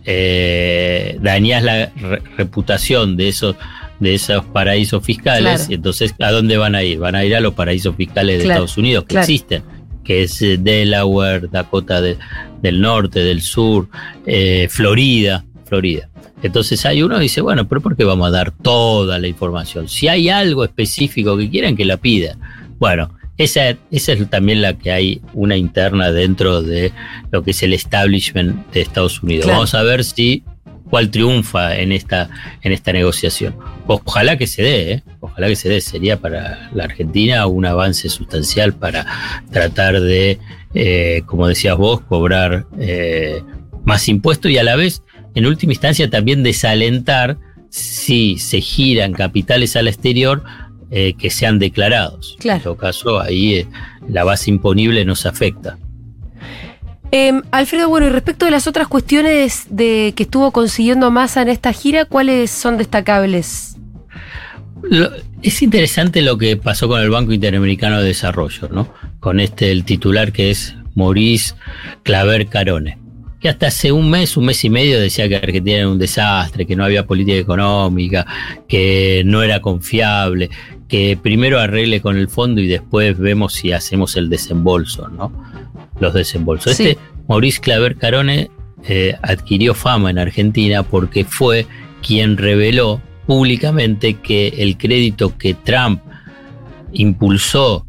eh, 0.04 1.18
dañás 1.20 1.62
la 1.62 1.90
reputación 2.36 3.16
de 3.16 3.28
esos 3.28 3.56
de 3.98 4.14
esos 4.14 4.44
paraísos 4.46 5.04
fiscales, 5.04 5.68
entonces 5.68 6.14
¿a 6.20 6.30
dónde 6.30 6.56
van 6.56 6.74
a 6.74 6.82
ir? 6.82 6.98
Van 6.98 7.14
a 7.14 7.24
ir 7.24 7.36
a 7.36 7.40
los 7.40 7.52
paraísos 7.52 7.94
fiscales 7.96 8.38
de 8.38 8.44
Estados 8.44 8.78
Unidos 8.78 9.04
que 9.04 9.18
existen, 9.18 9.62
que 10.10 10.24
es 10.24 10.42
eh, 10.42 10.58
Delaware, 10.60 11.46
Dakota 11.46 12.00
del 12.00 12.80
Norte, 12.80 13.20
del 13.20 13.42
Sur, 13.42 13.86
eh, 14.26 14.66
Florida, 14.68 15.44
Florida. 15.66 16.08
Entonces 16.42 16.84
hay 16.84 17.04
uno 17.04 17.14
que 17.14 17.22
dice, 17.22 17.40
bueno, 17.40 17.68
pero 17.68 17.80
¿por 17.80 17.96
qué 17.96 18.02
vamos 18.02 18.26
a 18.26 18.32
dar 18.32 18.50
toda 18.50 19.20
la 19.20 19.28
información? 19.28 19.88
Si 19.88 20.08
hay 20.08 20.28
algo 20.28 20.64
específico 20.64 21.38
que 21.38 21.48
quieran, 21.48 21.76
que 21.76 21.84
la 21.84 21.96
pidan. 21.96 22.40
Bueno, 22.80 23.14
esa, 23.36 23.76
esa 23.92 24.14
es 24.14 24.28
también 24.28 24.62
la 24.62 24.76
que 24.76 24.90
hay 24.90 25.20
una 25.32 25.56
interna 25.56 26.10
dentro 26.10 26.60
de 26.60 26.90
lo 27.30 27.44
que 27.44 27.52
es 27.52 27.62
el 27.62 27.72
establishment 27.72 28.66
de 28.72 28.80
Estados 28.80 29.22
Unidos. 29.22 29.46
Vamos 29.46 29.76
a 29.76 29.84
ver 29.84 30.02
si 30.02 30.42
cuál 30.90 31.10
triunfa 31.10 31.76
en 31.76 31.92
esta, 31.92 32.28
en 32.62 32.72
esta 32.72 32.92
negociación. 32.92 33.54
Ojalá 33.86 34.36
que 34.36 34.46
se 34.46 34.62
dé, 34.62 34.92
¿eh? 34.92 35.02
ojalá 35.20 35.48
que 35.48 35.56
se 35.56 35.68
dé. 35.68 35.80
Sería 35.80 36.18
para 36.18 36.68
la 36.74 36.84
Argentina 36.84 37.46
un 37.46 37.64
avance 37.64 38.08
sustancial 38.08 38.74
para 38.74 39.06
tratar 39.50 40.00
de, 40.00 40.38
eh, 40.74 41.22
como 41.26 41.46
decías 41.46 41.76
vos, 41.76 42.00
cobrar 42.02 42.66
eh, 42.78 43.42
más 43.84 44.08
impuestos 44.08 44.50
y 44.50 44.58
a 44.58 44.64
la 44.64 44.76
vez, 44.76 45.02
en 45.34 45.46
última 45.46 45.72
instancia, 45.72 46.10
también 46.10 46.42
desalentar 46.42 47.38
si 47.70 48.36
se 48.38 48.60
giran 48.60 49.12
capitales 49.12 49.76
al 49.76 49.86
exterior 49.86 50.42
eh, 50.90 51.14
que 51.16 51.30
sean 51.30 51.60
declarados. 51.60 52.36
En 52.42 52.60
todo 52.60 52.76
caso, 52.76 53.20
ahí 53.20 53.66
la 54.08 54.24
base 54.24 54.50
imponible 54.50 55.04
nos 55.04 55.24
afecta. 55.24 55.78
Em, 57.12 57.42
Alfredo, 57.50 57.88
bueno, 57.88 58.06
y 58.06 58.10
respecto 58.10 58.44
de 58.44 58.52
las 58.52 58.66
otras 58.66 58.86
cuestiones 58.86 59.66
de 59.68 60.12
que 60.16 60.22
estuvo 60.22 60.52
consiguiendo 60.52 61.10
Massa 61.10 61.42
en 61.42 61.48
esta 61.48 61.72
gira, 61.72 62.04
¿cuáles 62.04 62.50
son 62.50 62.76
destacables? 62.76 63.76
es 65.42 65.60
interesante 65.60 66.22
lo 66.22 66.38
que 66.38 66.56
pasó 66.56 66.88
con 66.88 67.02
el 67.02 67.10
Banco 67.10 67.32
Interamericano 67.32 68.00
de 68.00 68.08
Desarrollo, 68.08 68.68
¿no? 68.70 68.88
Con 69.20 69.38
este, 69.38 69.70
el 69.72 69.84
titular 69.84 70.32
que 70.32 70.50
es 70.50 70.74
Maurice 70.94 71.54
Claver 72.02 72.46
Carone 72.46 73.00
que 73.40 73.48
hasta 73.48 73.68
hace 73.68 73.90
un 73.90 74.10
mes, 74.10 74.36
un 74.36 74.44
mes 74.44 74.62
y 74.64 74.70
medio 74.70 75.00
decía 75.00 75.28
que 75.28 75.36
Argentina 75.36 75.78
era 75.78 75.88
un 75.88 75.98
desastre, 75.98 76.66
que 76.66 76.76
no 76.76 76.84
había 76.84 77.06
política 77.06 77.38
económica, 77.38 78.26
que 78.68 79.22
no 79.24 79.42
era 79.42 79.60
confiable, 79.60 80.50
que 80.88 81.18
primero 81.20 81.58
arregle 81.58 82.02
con 82.02 82.18
el 82.18 82.28
fondo 82.28 82.60
y 82.60 82.68
después 82.68 83.18
vemos 83.18 83.54
si 83.54 83.72
hacemos 83.72 84.16
el 84.16 84.28
desembolso, 84.28 85.08
¿no? 85.08 85.32
Los 86.00 86.14
desembolsos. 86.14 86.72
Este 86.72 86.98
Maurice 87.28 87.60
Claver 87.60 87.96
Carone 87.96 88.50
eh, 88.88 89.16
adquirió 89.22 89.74
fama 89.74 90.10
en 90.10 90.18
Argentina 90.18 90.82
porque 90.82 91.24
fue 91.24 91.66
quien 92.02 92.36
reveló 92.36 93.00
públicamente 93.26 94.14
que 94.14 94.48
el 94.58 94.76
crédito 94.76 95.36
que 95.38 95.54
Trump 95.54 96.02
impulsó 96.92 97.86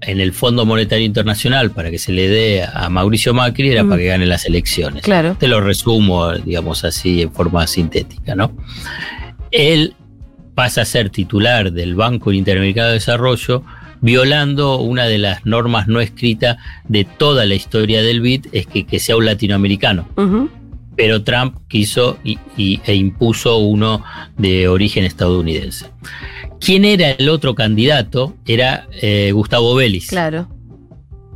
en 0.00 0.20
el 0.20 0.32
Fondo 0.32 0.64
Monetario 0.64 1.04
Internacional 1.04 1.70
para 1.70 1.90
que 1.90 1.98
se 1.98 2.12
le 2.12 2.28
dé 2.28 2.62
a 2.62 2.88
Mauricio 2.88 3.34
Macri 3.34 3.70
era 3.70 3.84
para 3.84 3.96
que 3.96 4.06
gane 4.06 4.26
las 4.26 4.46
elecciones. 4.46 5.02
Claro. 5.02 5.36
Te 5.38 5.48
lo 5.48 5.60
resumo, 5.60 6.32
digamos 6.32 6.84
así, 6.84 7.22
en 7.22 7.32
forma 7.32 7.66
sintética, 7.66 8.34
¿no? 8.34 8.52
Él 9.50 9.94
pasa 10.54 10.82
a 10.82 10.84
ser 10.84 11.10
titular 11.10 11.72
del 11.72 11.94
Banco 11.94 12.32
Interamericano 12.32 12.88
de 12.88 12.94
Desarrollo, 12.94 13.64
violando 14.04 14.80
una 14.80 15.06
de 15.06 15.16
las 15.16 15.46
normas 15.46 15.88
no 15.88 15.98
escritas 15.98 16.58
de 16.86 17.06
toda 17.06 17.46
la 17.46 17.54
historia 17.54 18.02
del 18.02 18.20
BID, 18.20 18.48
es 18.52 18.66
que, 18.66 19.00
sea 19.00 19.16
un 19.16 19.24
latinoamericano. 19.24 20.06
Pero 20.94 21.24
Trump 21.24 21.56
quiso 21.68 22.18
y, 22.22 22.38
e 22.84 22.94
impuso 22.94 23.56
uno 23.56 24.04
de 24.36 24.68
origen 24.68 25.04
estadounidense. 25.04 25.86
¿Quién 26.60 26.84
era 26.84 27.12
el 27.12 27.30
otro 27.30 27.54
candidato? 27.54 28.36
Era 28.46 28.86
eh, 28.92 29.32
Gustavo 29.32 29.74
Vélez. 29.74 30.08
Claro. 30.08 30.48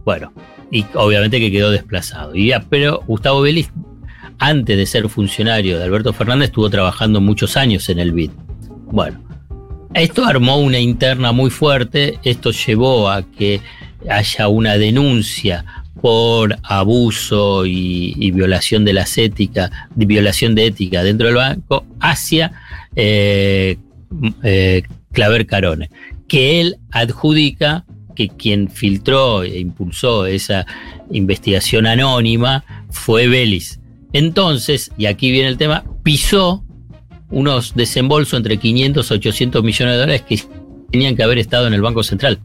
Bueno, 0.04 0.34
y 0.70 0.84
obviamente 0.92 1.40
que 1.40 1.50
quedó 1.50 1.70
desplazado. 1.70 2.36
Y, 2.36 2.52
pero 2.68 3.02
Gustavo 3.06 3.40
Vélez, 3.40 3.70
antes 4.38 4.76
de 4.76 4.84
ser 4.84 5.08
funcionario 5.08 5.78
de 5.78 5.84
Alberto 5.84 6.12
Fernández, 6.12 6.48
estuvo 6.48 6.68
trabajando 6.68 7.22
muchos 7.22 7.56
años 7.56 7.88
en 7.88 7.98
el 7.98 8.12
BID. 8.12 8.30
Bueno, 8.90 9.20
esto 9.94 10.24
armó 10.24 10.58
una 10.58 10.78
interna 10.78 11.32
muy 11.32 11.50
fuerte, 11.50 12.18
esto 12.22 12.50
llevó 12.50 13.10
a 13.10 13.22
que 13.22 13.60
haya 14.08 14.48
una 14.48 14.76
denuncia 14.76 15.64
por 16.00 16.56
abuso 16.62 17.66
y, 17.66 18.30
violación 18.30 18.84
de 18.84 18.92
las 18.92 19.16
violación 19.96 20.54
de 20.54 20.66
ética 20.66 21.02
dentro 21.02 21.26
del 21.26 21.36
banco 21.36 21.84
hacia 22.00 22.52
eh, 22.94 23.76
eh, 24.42 24.82
Claver 25.12 25.46
Carone, 25.46 25.90
que 26.28 26.60
él 26.60 26.76
adjudica 26.92 27.84
que 28.14 28.28
quien 28.28 28.68
filtró 28.68 29.42
e 29.42 29.58
impulsó 29.58 30.26
esa 30.26 30.66
investigación 31.10 31.86
anónima 31.86 32.64
fue 32.90 33.28
Vélez. 33.28 33.80
Entonces, 34.12 34.90
y 34.96 35.06
aquí 35.06 35.30
viene 35.30 35.48
el 35.48 35.58
tema, 35.58 35.84
pisó 36.02 36.64
unos 37.30 37.74
desembolsos 37.74 38.36
entre 38.36 38.56
500 38.56 39.10
y 39.10 39.14
800 39.14 39.62
millones 39.62 39.94
de 39.94 40.00
dólares 40.00 40.22
que 40.28 40.42
tenían 40.90 41.16
que 41.16 41.22
haber 41.22 41.38
estado 41.38 41.66
en 41.66 41.74
el 41.74 41.82
Banco 41.82 42.02
Central. 42.02 42.40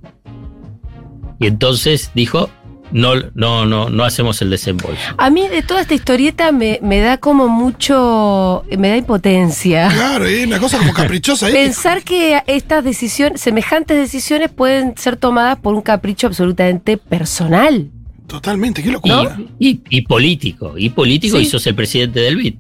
Y 1.40 1.48
entonces 1.48 2.12
dijo, 2.14 2.50
no, 2.92 3.16
no, 3.34 3.66
no, 3.66 3.90
no 3.90 4.04
hacemos 4.04 4.42
el 4.42 4.50
desembolso. 4.50 5.02
A 5.18 5.30
mí 5.30 5.48
de 5.48 5.64
toda 5.64 5.82
esta 5.82 5.96
historieta 5.96 6.52
me, 6.52 6.80
da 7.00 7.18
como 7.18 7.48
mucho, 7.48 8.64
me 8.78 8.90
da 8.90 8.98
impotencia. 8.98 9.90
Claro, 9.90 10.30
y 10.30 10.44
una 10.44 10.60
cosa 10.60 10.78
como 10.78 10.94
caprichosa. 10.94 11.48
ahí. 11.48 11.54
Pensar 11.54 12.04
que 12.04 12.42
estas 12.48 12.84
decisiones, 12.84 13.42
semejantes 13.42 13.98
decisiones 13.98 14.52
pueden 14.52 14.96
ser 14.98 15.18
tomadas 15.18 15.58
por 15.58 15.74
un 15.74 15.82
capricho 15.82 16.28
absolutamente 16.28 16.98
personal. 16.98 17.90
Totalmente, 18.28 18.82
qué 18.82 18.92
locura. 18.92 19.38
Y, 19.60 20.02
político, 20.02 20.76
y 20.78 20.90
político, 20.90 21.40
y 21.40 21.46
sos 21.46 21.66
el 21.68 21.76
presidente 21.76 22.20
del 22.20 22.38
BID. 22.38 22.56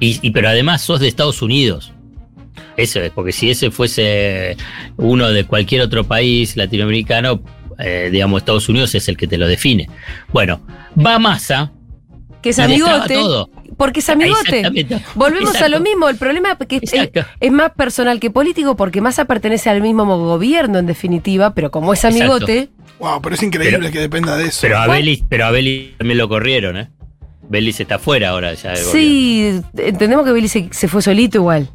Y, 0.00 0.30
pero 0.30 0.48
además 0.48 0.82
sos 0.82 0.98
de 1.00 1.08
Estados 1.08 1.42
Unidos. 1.42 1.92
Eso 2.76 3.00
es, 3.00 3.10
porque 3.10 3.32
si 3.32 3.50
ese 3.50 3.70
fuese 3.70 4.56
uno 4.96 5.28
de 5.30 5.44
cualquier 5.44 5.82
otro 5.82 6.04
país 6.04 6.56
latinoamericano, 6.56 7.42
eh, 7.78 8.08
digamos, 8.10 8.40
Estados 8.40 8.68
Unidos 8.68 8.94
es 8.94 9.08
el 9.08 9.16
que 9.16 9.26
te 9.26 9.36
lo 9.38 9.46
define. 9.46 9.88
Bueno, 10.32 10.60
va 10.98 11.18
Massa. 11.18 11.70
Que 12.42 12.50
es 12.50 12.58
amigote. 12.58 13.14
Todo. 13.14 13.50
porque 13.76 14.00
es 14.00 14.08
amigote. 14.08 14.62
Volvemos 15.14 15.54
a 15.56 15.68
lo 15.68 15.80
mismo. 15.80 16.08
El 16.08 16.16
problema 16.16 16.56
es 16.58 16.66
que 16.66 16.76
es, 16.76 16.92
Exacto. 16.94 17.24
es 17.38 17.52
más 17.52 17.72
personal 17.72 18.18
que 18.18 18.30
político 18.30 18.76
porque 18.76 19.00
Massa 19.02 19.26
pertenece 19.26 19.68
al 19.68 19.82
mismo 19.82 20.04
gobierno 20.18 20.78
en 20.78 20.86
definitiva, 20.86 21.54
pero 21.54 21.70
como 21.70 21.92
es 21.92 22.02
Exacto. 22.04 22.24
amigote, 22.34 22.68
Wow, 22.98 23.22
pero 23.22 23.34
es 23.34 23.42
increíble 23.42 23.78
Pero- 23.78 23.92
que 23.92 23.98
dependa 24.00 24.36
de 24.36 24.44
eso. 24.48 24.58
Pero 24.60 24.78
a 24.78 24.86
Belis, 24.86 25.22
pero 25.26 25.46
a 25.46 25.50
Belis 25.50 25.96
también 25.96 26.18
lo 26.18 26.28
corrieron, 26.28 26.76
¿eh? 26.76 26.90
Belis 27.50 27.78
está 27.80 27.98
fuera 27.98 28.30
ahora 28.30 28.54
ya 28.54 28.70
del 28.70 28.78
sí, 28.78 29.60
entendemos 29.76 30.24
que 30.24 30.32
Billy 30.32 30.48
se, 30.48 30.68
se 30.70 30.88
fue 30.88 31.02
solito 31.02 31.36
igual. 31.38 31.68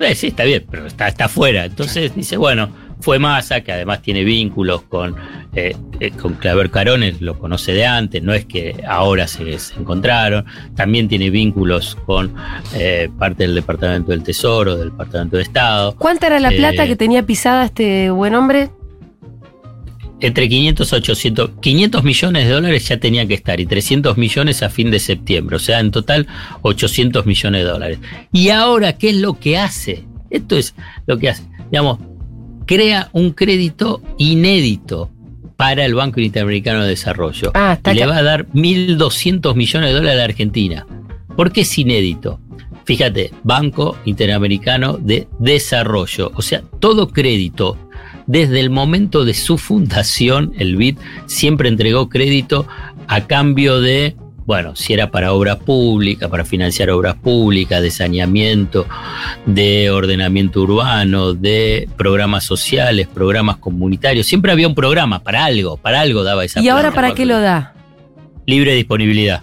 Eh, 0.00 0.14
sí, 0.14 0.26
está 0.28 0.44
bien, 0.44 0.64
pero 0.70 0.86
está, 0.86 1.06
está 1.06 1.28
fuera. 1.28 1.64
Entonces 1.66 2.14
dice, 2.14 2.36
bueno, 2.36 2.68
fue 3.00 3.18
Massa, 3.18 3.60
que 3.60 3.72
además 3.72 4.02
tiene 4.02 4.24
vínculos 4.24 4.82
con, 4.82 5.16
eh, 5.54 5.76
eh, 6.00 6.10
con 6.10 6.34
Claver 6.34 6.70
Carones, 6.70 7.20
lo 7.20 7.38
conoce 7.38 7.72
de 7.72 7.86
antes, 7.86 8.22
no 8.22 8.34
es 8.34 8.44
que 8.46 8.82
ahora 8.88 9.26
se, 9.28 9.58
se 9.58 9.74
encontraron. 9.78 10.44
También 10.74 11.08
tiene 11.08 11.30
vínculos 11.30 11.94
con 12.06 12.34
eh, 12.74 13.08
parte 13.18 13.44
del 13.44 13.54
Departamento 13.54 14.10
del 14.12 14.22
Tesoro, 14.22 14.76
del 14.76 14.90
Departamento 14.90 15.36
de 15.36 15.42
Estado. 15.44 15.94
¿Cuánta 15.96 16.26
era 16.26 16.40
la 16.40 16.50
Eh, 16.52 16.56
plata 16.56 16.86
que 16.86 16.96
tenía 16.96 17.22
pisada 17.22 17.64
este 17.66 18.10
buen 18.10 18.34
hombre? 18.34 18.70
Entre 20.20 20.48
500 20.48 20.92
y 20.92 20.96
800, 20.96 21.50
500 21.60 22.04
millones 22.04 22.46
de 22.46 22.52
dólares 22.54 22.88
ya 22.88 22.96
tenían 22.96 23.28
que 23.28 23.34
estar 23.34 23.60
y 23.60 23.66
300 23.66 24.16
millones 24.16 24.62
a 24.62 24.70
fin 24.70 24.90
de 24.90 24.98
septiembre, 24.98 25.56
o 25.56 25.58
sea, 25.58 25.80
en 25.80 25.90
total 25.90 26.26
800 26.62 27.26
millones 27.26 27.64
de 27.64 27.68
dólares. 27.68 27.98
Y 28.32 28.48
ahora, 28.48 28.96
¿qué 28.96 29.10
es 29.10 29.16
lo 29.16 29.38
que 29.38 29.58
hace? 29.58 30.04
Esto 30.30 30.56
es 30.56 30.74
lo 31.06 31.18
que 31.18 31.30
hace, 31.30 31.44
digamos, 31.70 31.98
crea 32.66 33.10
un 33.12 33.32
crédito 33.32 34.02
inédito 34.18 35.10
para 35.56 35.84
el 35.84 35.94
Banco 35.94 36.20
Interamericano 36.20 36.82
de 36.82 36.90
Desarrollo. 36.90 37.52
Ah, 37.54 37.74
está 37.74 37.94
le 37.94 38.06
va 38.06 38.16
a 38.16 38.22
dar 38.22 38.46
1.200 38.48 39.54
millones 39.54 39.90
de 39.90 39.94
dólares 39.94 40.14
a 40.14 40.18
la 40.18 40.24
Argentina. 40.24 40.86
¿Por 41.36 41.52
qué 41.52 41.62
es 41.62 41.78
inédito? 41.78 42.40
Fíjate, 42.84 43.32
Banco 43.42 43.96
Interamericano 44.04 44.96
de 44.96 45.26
Desarrollo, 45.38 46.30
o 46.34 46.42
sea, 46.42 46.62
todo 46.78 47.08
crédito 47.08 47.76
desde 48.26 48.60
el 48.60 48.70
momento 48.70 49.24
de 49.24 49.34
su 49.34 49.58
fundación, 49.58 50.52
el 50.58 50.76
BID 50.76 50.98
siempre 51.26 51.68
entregó 51.68 52.08
crédito 52.08 52.66
a 53.08 53.20
cambio 53.26 53.80
de, 53.80 54.16
bueno, 54.46 54.74
si 54.76 54.92
era 54.92 55.10
para 55.10 55.32
obras 55.32 55.56
públicas, 55.58 56.28
para 56.28 56.44
financiar 56.44 56.90
obras 56.90 57.14
públicas, 57.14 57.80
de 57.82 57.90
saneamiento, 57.90 58.86
de 59.46 59.90
ordenamiento 59.90 60.62
urbano, 60.62 61.34
de 61.34 61.88
programas 61.96 62.44
sociales, 62.44 63.06
programas 63.12 63.56
comunitarios. 63.58 64.26
Siempre 64.26 64.50
había 64.52 64.66
un 64.68 64.74
programa 64.74 65.22
para 65.22 65.44
algo, 65.44 65.76
para 65.76 66.00
algo 66.00 66.24
daba 66.24 66.44
esa 66.44 66.60
¿Y 66.60 66.68
ahora 66.68 66.90
para 66.92 67.14
qué 67.14 67.26
lo 67.26 67.40
da? 67.40 67.74
Libre 68.46 68.74
disponibilidad. 68.74 69.42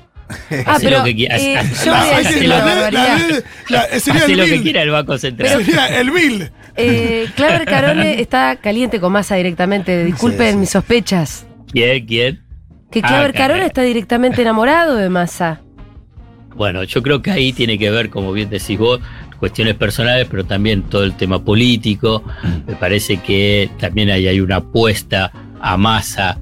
Ah, 0.66 0.78
pero 0.82 1.00
lo 1.00 1.04
que 1.04 1.16
quieras. 1.16 1.42
eh, 1.42 1.58
Hacé 1.58 1.86
yo 1.86 1.92
voy 1.92 2.00
a 2.02 2.12
La- 2.12 2.18
decir 2.18 2.48
lo- 2.48 2.56
una 2.56 2.58
la- 2.58 2.66
barbaridad. 2.66 3.44
la- 3.70 3.78
la- 3.92 4.00
sería 4.00 4.22
Hace 4.24 4.32
el 4.32 4.38
lo 4.40 4.46
que 4.46 4.62
quiera 4.63 4.82
el 4.82 4.90
Banco 4.90 5.18
Central. 5.18 5.63
Sería 5.66 6.00
el 6.00 6.12
bill. 6.12 6.50
Eh, 6.75 7.27
Claver 7.36 7.65
Carone 7.65 8.20
está 8.22 8.56
caliente 8.58 9.00
con 9.00 9.12
Massa 9.12 9.36
directamente. 9.36 10.03
Disculpen 10.06 10.48
Sí, 10.48 10.51
sí. 10.53 10.58
mis 10.58 10.70
sospechas. 10.70 11.46
¿Quién? 11.72 12.06
¿Quién? 12.06 12.44
Que 12.92 13.00
Ah, 13.03 13.08
Claver. 13.08 13.34
Carone 13.34 13.65
está 13.65 13.82
directamente 13.84 14.42
enamorado 14.42 14.96
de 14.96 15.10
Massa. 15.10 15.62
Bueno, 16.56 16.84
yo 16.84 17.01
creo 17.01 17.22
que 17.22 17.32
ahí 17.32 17.51
tiene 17.53 17.80
que 17.80 17.89
ver, 17.89 18.10
como 18.12 18.32
bien 18.32 18.50
decís 18.50 18.77
vos, 18.77 19.00
cuestiones 19.39 19.74
personales, 19.75 20.27
pero 20.30 20.46
también 20.46 20.84
todo 20.84 21.03
el 21.03 21.13
tema 21.15 21.44
político. 21.44 22.24
Me 22.68 22.75
parece 22.75 23.18
que 23.18 23.70
también 23.80 24.10
ahí 24.12 24.27
hay 24.27 24.39
una 24.39 24.58
apuesta 24.58 25.32
a 25.60 25.77
masa, 25.77 26.38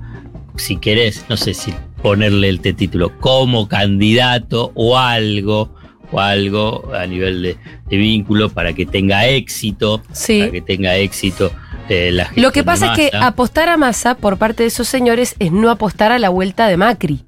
si 0.57 0.75
querés, 0.77 1.25
no 1.29 1.37
sé 1.37 1.53
si 1.53 1.73
ponerle 2.01 2.49
el 2.49 2.59
título, 2.59 3.17
como 3.19 3.67
candidato 3.69 4.71
o 4.75 4.97
algo, 4.97 5.73
o 6.11 6.19
algo 6.19 6.91
a 6.93 7.05
nivel 7.07 7.41
de, 7.41 7.57
de 7.89 7.97
vínculo 7.97 8.49
para 8.49 8.73
que 8.73 8.85
tenga 8.85 9.25
éxito, 9.27 10.01
Sí. 10.11 10.39
para 10.39 10.51
que 10.51 10.61
tenga 10.61 10.95
éxito 10.97 11.51
eh, 11.89 12.11
la 12.11 12.29
Lo 12.35 12.51
que 12.51 12.63
pasa 12.63 12.93
es 12.93 13.11
que 13.11 13.17
apostar 13.17 13.69
a 13.69 13.77
Massa 13.77 14.15
por 14.15 14.37
parte 14.37 14.63
de 14.63 14.67
esos 14.67 14.87
señores 14.87 15.35
es 15.39 15.51
no 15.51 15.69
apostar 15.69 16.11
a 16.11 16.19
la 16.19 16.29
vuelta 16.29 16.67
de 16.67 16.77
Macri. 16.77 17.25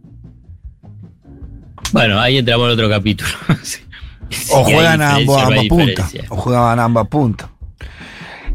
Bueno, 1.91 2.19
ahí 2.19 2.37
entramos 2.37 2.67
en 2.67 2.73
otro 2.73 2.89
capítulo. 2.89 3.29
Sí. 3.63 3.79
O 4.51 4.63
juegan 4.63 4.99
a 4.99 5.15
ambas 5.15 5.67
puntas. 5.69 6.11
O 6.29 6.35
jugaban 6.37 6.79
a 6.79 6.85
ambas 6.85 7.07
puntas. 7.07 7.49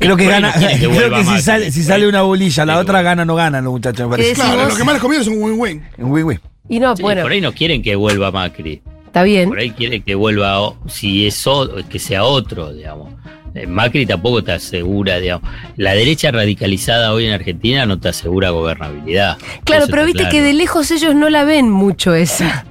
Creo 0.01 0.17
que 0.17 0.27
gana. 0.27 0.49
no 0.51 0.59
quieren 0.59 0.81
que 0.81 0.89
creo 0.97 1.11
que 1.11 1.19
si 1.21 1.25
Macri. 1.27 1.43
sale, 1.43 1.71
si 1.71 1.85
sale 1.85 2.09
una 2.09 2.23
bolilla, 2.23 2.65
la 2.65 2.79
otra 2.79 3.01
gana, 3.03 3.25
no 3.25 3.37
ganan 3.37 3.63
los 3.63 3.75
muchachos, 3.75 4.09
Claro, 4.35 4.69
lo 4.69 4.75
que 4.77 4.83
más 4.83 4.95
les 4.95 5.01
conviene 5.03 5.23
es 5.23 5.29
un 5.29 5.41
win-win. 5.41 5.85
Wii. 5.99 6.41
Y 6.69 6.81
no, 6.81 6.97
Sí, 6.97 7.03
bueno, 7.03 7.23
por 7.23 7.31
ahí 7.31 7.41
no 7.41 7.53
quieren 7.53 7.81
que 7.81 7.95
vuelva 7.95 8.33
Macri. 8.33 8.83
Está 9.09 9.23
bien. 9.23 9.49
Por 9.49 9.59
ahí 9.59 9.71
quieren 9.73 10.03
que 10.03 10.15
vuelva, 10.15 10.73
si 10.87 11.27
es 11.27 11.47
o- 11.47 11.69
que 11.89 11.99
sea 11.99 12.25
otro, 12.25 12.73
digamos. 12.73 13.13
Eh, 13.55 13.67
Macri 13.67 14.05
tampoco 14.07 14.45
te 14.45 14.53
asegura, 14.53 15.19
digamos. 15.19 15.51
La 15.77 15.95
derecha 15.95 16.31
radicalizada 16.31 17.13
hoy 17.13 17.27
en 17.27 17.33
Argentina 17.33 17.87
no 17.87 17.99
te 17.99 18.09
asegura 18.11 18.51
gobernabilidad. 18.51 19.39
Claro, 19.65 19.85
Eso 19.85 19.91
pero 19.91 20.05
viste 20.05 20.19
claro. 20.21 20.33
que 20.33 20.43
de 20.43 20.53
lejos 20.53 20.91
ellos 20.91 21.15
no 21.15 21.29
la 21.31 21.45
ven 21.45 21.71
mucho 21.71 22.15
esa. 22.15 22.67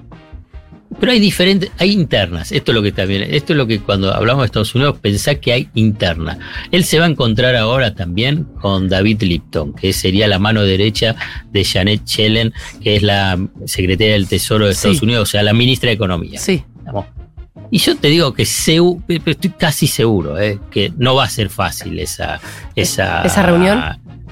Pero 0.99 1.12
hay 1.12 1.19
diferentes, 1.19 1.71
hay 1.77 1.91
internas. 1.91 2.51
Esto 2.51 2.71
es 2.71 2.75
lo 2.75 2.81
que 2.81 2.91
también, 2.91 3.23
esto 3.33 3.53
es 3.53 3.57
lo 3.57 3.67
que 3.67 3.79
cuando 3.79 4.13
hablamos 4.13 4.41
de 4.41 4.45
Estados 4.47 4.73
Unidos 4.73 4.97
pensá 4.99 5.36
que 5.36 5.53
hay 5.53 5.69
interna. 5.75 6.39
Él 6.71 6.83
se 6.83 6.97
va 6.99 7.05
a 7.05 7.10
encontrar 7.10 7.55
ahora 7.55 7.93
también 7.93 8.45
con 8.62 8.89
David 8.89 9.21
Lipton, 9.21 9.73
que 9.73 9.93
sería 9.93 10.27
la 10.27 10.39
mano 10.39 10.63
derecha 10.63 11.15
de 11.51 11.63
Janet 11.63 12.03
Yellen, 12.05 12.53
que 12.81 12.95
es 12.95 13.03
la 13.03 13.38
secretaria 13.65 14.13
del 14.13 14.27
Tesoro 14.27 14.65
de 14.65 14.71
Estados 14.71 14.97
Sí. 14.97 15.05
Unidos, 15.05 15.29
o 15.29 15.31
sea, 15.31 15.43
la 15.43 15.53
ministra 15.53 15.89
de 15.89 15.93
Economía. 15.93 16.39
Sí. 16.39 16.63
digamos. 16.79 17.05
Y 17.69 17.79
yo 17.79 17.95
te 17.97 18.07
digo 18.07 18.33
que 18.33 18.47
pero 19.07 19.31
estoy 19.31 19.49
casi 19.51 19.88
seguro 19.88 20.39
eh, 20.39 20.60
que 20.71 20.91
no 20.97 21.15
va 21.15 21.25
a 21.25 21.29
ser 21.29 21.49
fácil 21.49 21.99
esa, 21.99 22.39
esa, 22.75 23.23
¿Esa 23.23 23.43
reunión? 23.43 23.83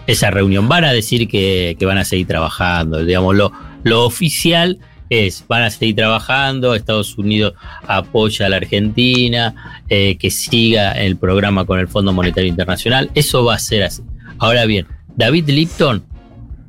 Esa 0.07 0.31
reunión. 0.31 0.69
Van 0.69 0.85
a 0.85 0.93
decir 0.93 1.27
que, 1.27 1.75
que 1.77 1.85
van 1.85 1.97
a 1.97 2.05
seguir 2.05 2.27
trabajando. 2.27 3.03
Digamos, 3.03 3.35
lo, 3.35 3.51
lo 3.83 4.05
oficial 4.05 4.79
es, 5.09 5.43
van 5.47 5.63
a 5.63 5.69
seguir 5.69 5.95
trabajando, 5.95 6.73
Estados 6.75 7.17
Unidos 7.17 7.53
apoya 7.87 8.45
a 8.45 8.49
la 8.49 8.57
Argentina, 8.57 9.81
eh, 9.89 10.17
que 10.17 10.31
siga 10.31 10.91
el 10.93 11.17
programa 11.17 11.65
con 11.65 11.79
el 11.79 11.87
Fondo 11.87 12.11
Monetario 12.13 12.49
Internacional. 12.49 13.11
Eso 13.15 13.43
va 13.45 13.55
a 13.55 13.59
ser 13.59 13.83
así. 13.83 14.01
Ahora 14.39 14.65
bien, 14.65 14.87
David 15.15 15.49
Lipton, 15.49 16.03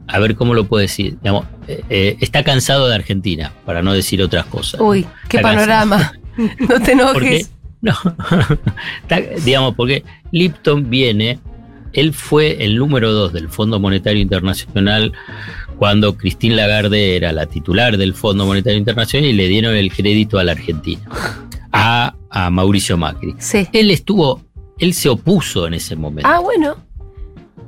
a 0.08 0.18
ver 0.18 0.36
cómo 0.36 0.54
lo 0.54 0.64
puedo 0.66 0.82
decir, 0.82 1.16
digamos, 1.22 1.46
eh, 1.66 1.82
eh, 1.90 2.16
está 2.20 2.44
cansado 2.44 2.88
de 2.88 2.94
Argentina, 2.94 3.52
para 3.64 3.82
no 3.82 3.92
decir 3.92 4.22
otras 4.22 4.46
cosas. 4.46 4.80
Uy, 4.80 5.06
qué 5.28 5.38
Está 5.38 5.48
panorama. 5.50 6.12
No 6.36 6.78
te 6.80 6.94
Porque, 6.94 7.28
enojes. 7.36 7.50
no, 7.80 7.94
Está- 9.02 9.20
digamos, 9.42 9.74
porque 9.74 10.04
Lipton 10.32 10.90
viene, 10.90 11.38
él 11.94 12.12
fue 12.12 12.62
el 12.62 12.76
número 12.76 13.10
dos 13.12 13.32
del 13.32 13.48
Fondo 13.48 13.80
Monetario 13.80 14.20
Internacional 14.20 15.12
cuando 15.78 16.16
Christine 16.16 16.54
Lagarde 16.56 17.16
era 17.16 17.32
la 17.32 17.46
titular 17.46 17.96
del 17.96 18.14
Fondo 18.14 18.46
Monetario 18.46 18.78
Internacional 18.78 19.28
y 19.28 19.32
le 19.32 19.48
dieron 19.48 19.74
el 19.76 19.92
crédito 19.92 20.38
a 20.38 20.44
la 20.44 20.52
Argentina, 20.52 21.02
a, 21.72 22.14
a 22.30 22.50
Mauricio 22.50 22.96
Macri. 22.96 23.34
Sí. 23.38 23.66
Él 23.72 23.90
estuvo, 23.90 24.42
él 24.78 24.94
se 24.94 25.08
opuso 25.08 25.66
en 25.66 25.74
ese 25.74 25.96
momento, 25.96 26.28
Ah, 26.30 26.40
bueno. 26.40 26.76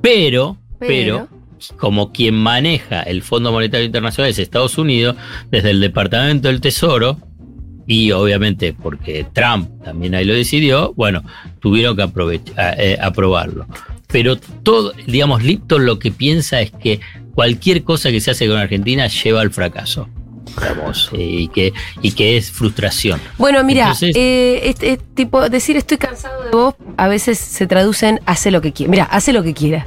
pero, 0.01 0.57
Pero. 0.79 1.29
pero, 1.29 1.29
como 1.77 2.13
quien 2.13 2.35
maneja 2.37 3.03
el 3.03 3.23
Fondo 3.23 3.51
Monetario 3.53 3.85
Internacional 3.87 4.31
es 4.31 4.39
Estados 4.39 4.79
Unidos, 4.79 5.17
desde 5.51 5.71
el 5.71 5.81
Departamento 5.81 6.49
del 6.49 6.61
Tesoro, 6.61 7.19
y 7.87 8.13
obviamente 8.13 8.75
porque 8.75 9.27
Trump 9.33 9.69
también 9.83 10.15
ahí 10.15 10.25
lo 10.25 10.35
decidió, 10.35 10.93
bueno, 10.95 11.23
tuvieron 11.61 11.97
que 11.97 12.03
a- 12.57 12.73
eh, 12.79 12.97
aprobarlo. 13.01 13.67
Pero 14.07 14.37
todo, 14.37 14.93
digamos, 15.07 15.43
Lipton 15.43 15.85
lo 15.85 15.99
que 15.99 16.11
piensa 16.13 16.61
es 16.61 16.71
que 16.71 17.01
cualquier 17.39 17.85
cosa 17.85 18.11
que 18.11 18.21
se 18.21 18.33
hace 18.33 18.49
con 18.49 18.57
Argentina 18.59 19.07
lleva 19.07 19.43
al 19.43 19.53
fracaso. 19.53 20.09
Digamos, 20.61 21.09
eh, 21.13 21.19
y 21.23 21.47
que, 21.47 21.73
y 22.03 22.11
que 22.11 22.37
es 22.37 22.51
frustración. 22.51 23.21
Bueno, 23.39 23.63
mira, 23.63 23.93
eh, 24.03 24.61
este, 24.65 24.91
este 24.95 25.05
tipo, 25.15 25.49
decir 25.49 25.77
estoy 25.77 25.99
cansado 25.99 26.43
de 26.43 26.51
vos 26.51 26.75
a 26.97 27.07
veces 27.07 27.39
se 27.39 27.69
traduce 27.69 28.09
en 28.09 28.21
hace 28.27 28.51
lo 28.51 28.61
que 28.61 28.73
quieras. 28.73 28.91
Mira, 28.91 29.05
hace 29.05 29.33
lo 29.33 29.45
que 29.45 29.55
quieras. 29.55 29.87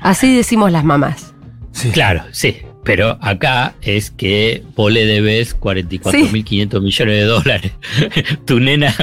Así 0.00 0.36
decimos 0.36 0.70
las 0.70 0.84
mamás. 0.84 1.32
Sí. 1.72 1.88
Claro, 1.92 2.24
sí. 2.32 2.58
Pero 2.84 3.16
acá 3.22 3.74
es 3.80 4.10
que 4.10 4.62
vos 4.74 4.92
le 4.92 5.06
debes 5.06 5.58
44.500 5.58 6.82
millones 6.82 7.14
de 7.16 7.24
dólares. 7.24 7.72
tu 8.44 8.60
nena, 8.60 8.94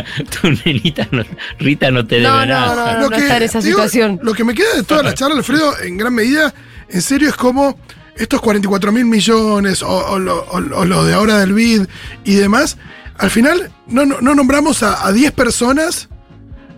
tu 0.42 0.52
nenita, 0.64 1.08
no- 1.10 1.26
Rita 1.58 1.90
no 1.90 2.06
te 2.06 2.18
debe 2.18 2.28
No, 2.28 2.42
no, 2.42 2.46
nada. 2.46 3.00
no, 3.00 3.10
no 3.10 3.16
está 3.16 3.38
en 3.38 3.44
esa 3.44 3.62
digo, 3.62 3.78
situación. 3.78 4.20
Lo 4.22 4.36
que 4.36 4.44
me 4.44 4.54
queda 4.54 4.76
de 4.76 4.84
toda 4.84 5.02
la 5.02 5.16
charla, 5.16 5.38
Alfredo, 5.38 5.74
en 5.82 5.98
gran 5.98 6.14
medida, 6.14 6.54
en 6.94 7.02
serio, 7.02 7.30
es 7.30 7.36
como 7.36 7.78
estos 8.16 8.40
44 8.42 8.92
mil 8.92 9.06
millones 9.06 9.82
o, 9.84 9.90
o 9.90 10.20
lo, 10.20 10.46
o 10.52 10.60
lo- 10.60 10.80
o 10.80 10.86
lo 10.86 11.04
de 11.04 11.14
ahora 11.14 11.40
del 11.40 11.54
BID 11.54 11.86
y 12.24 12.36
demás, 12.36 12.78
al 13.18 13.30
final 13.32 13.72
no, 13.88 14.06
no, 14.06 14.22
no 14.22 14.36
nombramos 14.36 14.84
a, 14.84 15.06
a 15.06 15.12
10 15.12 15.32
personas 15.34 16.10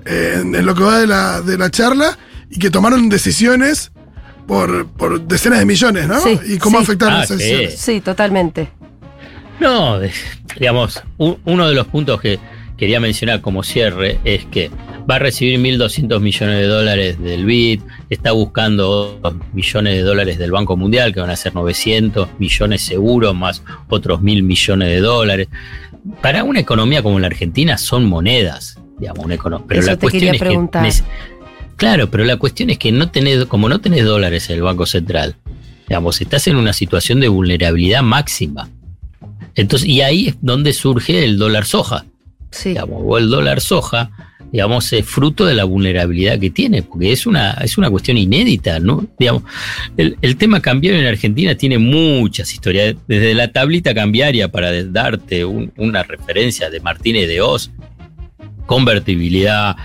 eh, 0.06 0.39
en, 0.41 0.56
en 0.56 0.65
lo 0.65 0.73
que 0.75 0.84
va 0.84 0.99
de 0.99 1.08
la, 1.08 1.41
de 1.41 1.58
la 1.58 1.69
charla 1.69 2.17
y 2.49 2.58
que 2.60 2.69
tomaron 2.69 3.10
decisiones 3.10 3.91
por, 4.47 4.88
por 4.88 5.21
decenas 5.28 5.60
de 5.60 5.65
millones, 5.65 6.08
¿no? 6.08 6.19
Sí, 6.21 6.39
y 6.45 6.58
cómo 6.58 6.78
sí. 6.80 6.84
afectaron 6.84 7.15
Ah, 7.19 7.23
esas 7.23 7.38
sí. 7.38 7.43
decisiones. 7.43 7.80
Sí, 7.80 8.01
totalmente. 8.01 8.69
No, 9.60 9.99
digamos, 10.60 11.01
uno 11.17 11.67
de 11.67 11.75
los 11.75 11.88
puntos 11.88 12.19
que 12.21 12.39
quería 12.78 12.99
mencionar 12.99 13.41
como 13.41 13.63
cierre 13.63 14.19
es 14.25 14.45
que 14.45 14.69
va 15.09 15.15
a 15.15 15.19
recibir 15.19 15.59
1.200 15.59 16.19
millones 16.19 16.59
de 16.59 16.67
dólares 16.67 17.19
del 17.21 17.45
BID, 17.45 17.81
está 18.09 18.31
buscando 18.31 19.19
millones 19.53 19.93
de 19.93 20.01
dólares 20.01 20.37
del 20.37 20.51
Banco 20.51 20.75
Mundial, 20.77 21.13
que 21.13 21.19
van 21.19 21.29
a 21.29 21.35
ser 21.35 21.53
900 21.53 22.39
millones 22.39 22.81
seguros, 22.81 23.35
más 23.35 23.63
otros 23.89 24.21
mil 24.21 24.43
millones 24.43 24.89
de 24.89 24.99
dólares. 24.99 25.47
Para 26.21 26.43
una 26.43 26.59
economía 26.59 27.03
como 27.03 27.19
la 27.19 27.27
Argentina 27.27 27.77
son 27.77 28.05
monedas, 28.05 28.79
digamos, 28.99 29.25
una 29.25 29.35
economía. 29.35 29.65
Pero 29.67 29.81
la 29.83 29.97
cuestión 29.97 30.35
es 30.35 30.41
que 30.41 31.03
claro, 31.77 32.09
pero 32.09 32.23
la 32.23 32.37
cuestión 32.37 32.69
es 32.69 32.77
que 32.77 32.91
no 32.91 33.11
tenés, 33.11 33.45
como 33.45 33.69
no 33.69 33.79
tenés 33.79 34.05
dólares 34.05 34.49
en 34.49 34.57
el 34.57 34.61
Banco 34.61 34.85
Central, 34.85 35.35
digamos, 35.87 36.19
estás 36.21 36.47
en 36.47 36.55
una 36.55 36.73
situación 36.73 37.19
de 37.19 37.27
vulnerabilidad 37.27 38.01
máxima. 38.01 38.69
Entonces, 39.55 39.87
y 39.87 40.01
ahí 40.01 40.29
es 40.29 40.37
donde 40.41 40.73
surge 40.73 41.23
el 41.23 41.37
dólar 41.37 41.65
soja. 41.65 42.05
Sí. 42.51 42.73
o 42.89 43.17
el 43.17 43.29
dólar 43.29 43.59
soja 43.59 44.11
digamos, 44.51 44.91
es 44.93 45.05
fruto 45.05 45.45
de 45.45 45.53
la 45.53 45.63
vulnerabilidad 45.63 46.39
que 46.39 46.49
tiene, 46.49 46.81
porque 46.84 47.12
es 47.12 47.25
una, 47.25 47.51
es 47.62 47.77
una 47.77 47.89
cuestión 47.89 48.17
inédita, 48.17 48.79
¿no? 48.79 49.05
Digamos, 49.17 49.43
el, 49.97 50.38
tema 50.38 50.62
cambiario 50.62 50.99
en 50.99 51.08
Argentina 51.08 51.55
tiene 51.55 51.77
muchas 51.77 52.53
historias, 52.53 52.95
desde 53.08 53.34
la 53.34 53.51
tablita 53.51 53.93
cambiaria 53.93 54.49
para 54.49 54.84
darte 54.84 55.45
una 55.45 56.03
referencia 56.03 56.69
de 56.69 56.79
Martínez 56.79 57.27
de 57.27 57.41
Oz, 57.41 57.71
convertibilidad, 58.65 59.75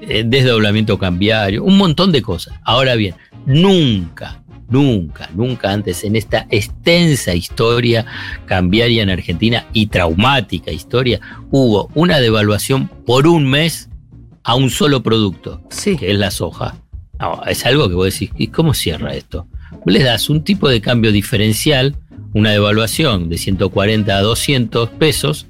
eh, 0.00 0.24
desdoblamiento 0.26 0.98
cambiario, 0.98 1.64
un 1.64 1.76
montón 1.76 2.12
de 2.12 2.22
cosas. 2.22 2.54
Ahora 2.64 2.94
bien, 2.94 3.14
nunca, 3.46 4.42
nunca, 4.68 5.28
nunca 5.34 5.72
antes 5.72 6.04
en 6.04 6.16
esta 6.16 6.46
extensa 6.50 7.34
historia 7.34 8.06
cambiaria 8.46 9.02
en 9.02 9.10
Argentina 9.10 9.66
y 9.72 9.86
traumática 9.86 10.70
historia, 10.70 11.20
hubo 11.50 11.90
una 11.94 12.20
devaluación 12.20 12.88
por 13.06 13.26
un 13.26 13.46
mes 13.46 13.88
a 14.44 14.54
un 14.54 14.70
solo 14.70 15.02
producto, 15.02 15.62
que 15.98 16.10
es 16.10 16.18
la 16.18 16.30
soja. 16.30 16.76
es 17.46 17.66
algo 17.66 17.88
que 17.88 17.94
vos 17.94 18.12
decís, 18.12 18.30
¿y 18.36 18.48
cómo 18.48 18.74
cierra 18.74 19.14
esto? 19.14 19.46
Vos 19.70 19.92
le 19.92 20.02
das 20.02 20.30
un 20.30 20.44
tipo 20.44 20.68
de 20.68 20.80
cambio 20.80 21.12
diferencial, 21.12 21.96
una 22.34 22.50
devaluación 22.50 23.28
de 23.28 23.38
140 23.38 24.16
a 24.16 24.22
200 24.22 24.90
pesos, 24.90 25.46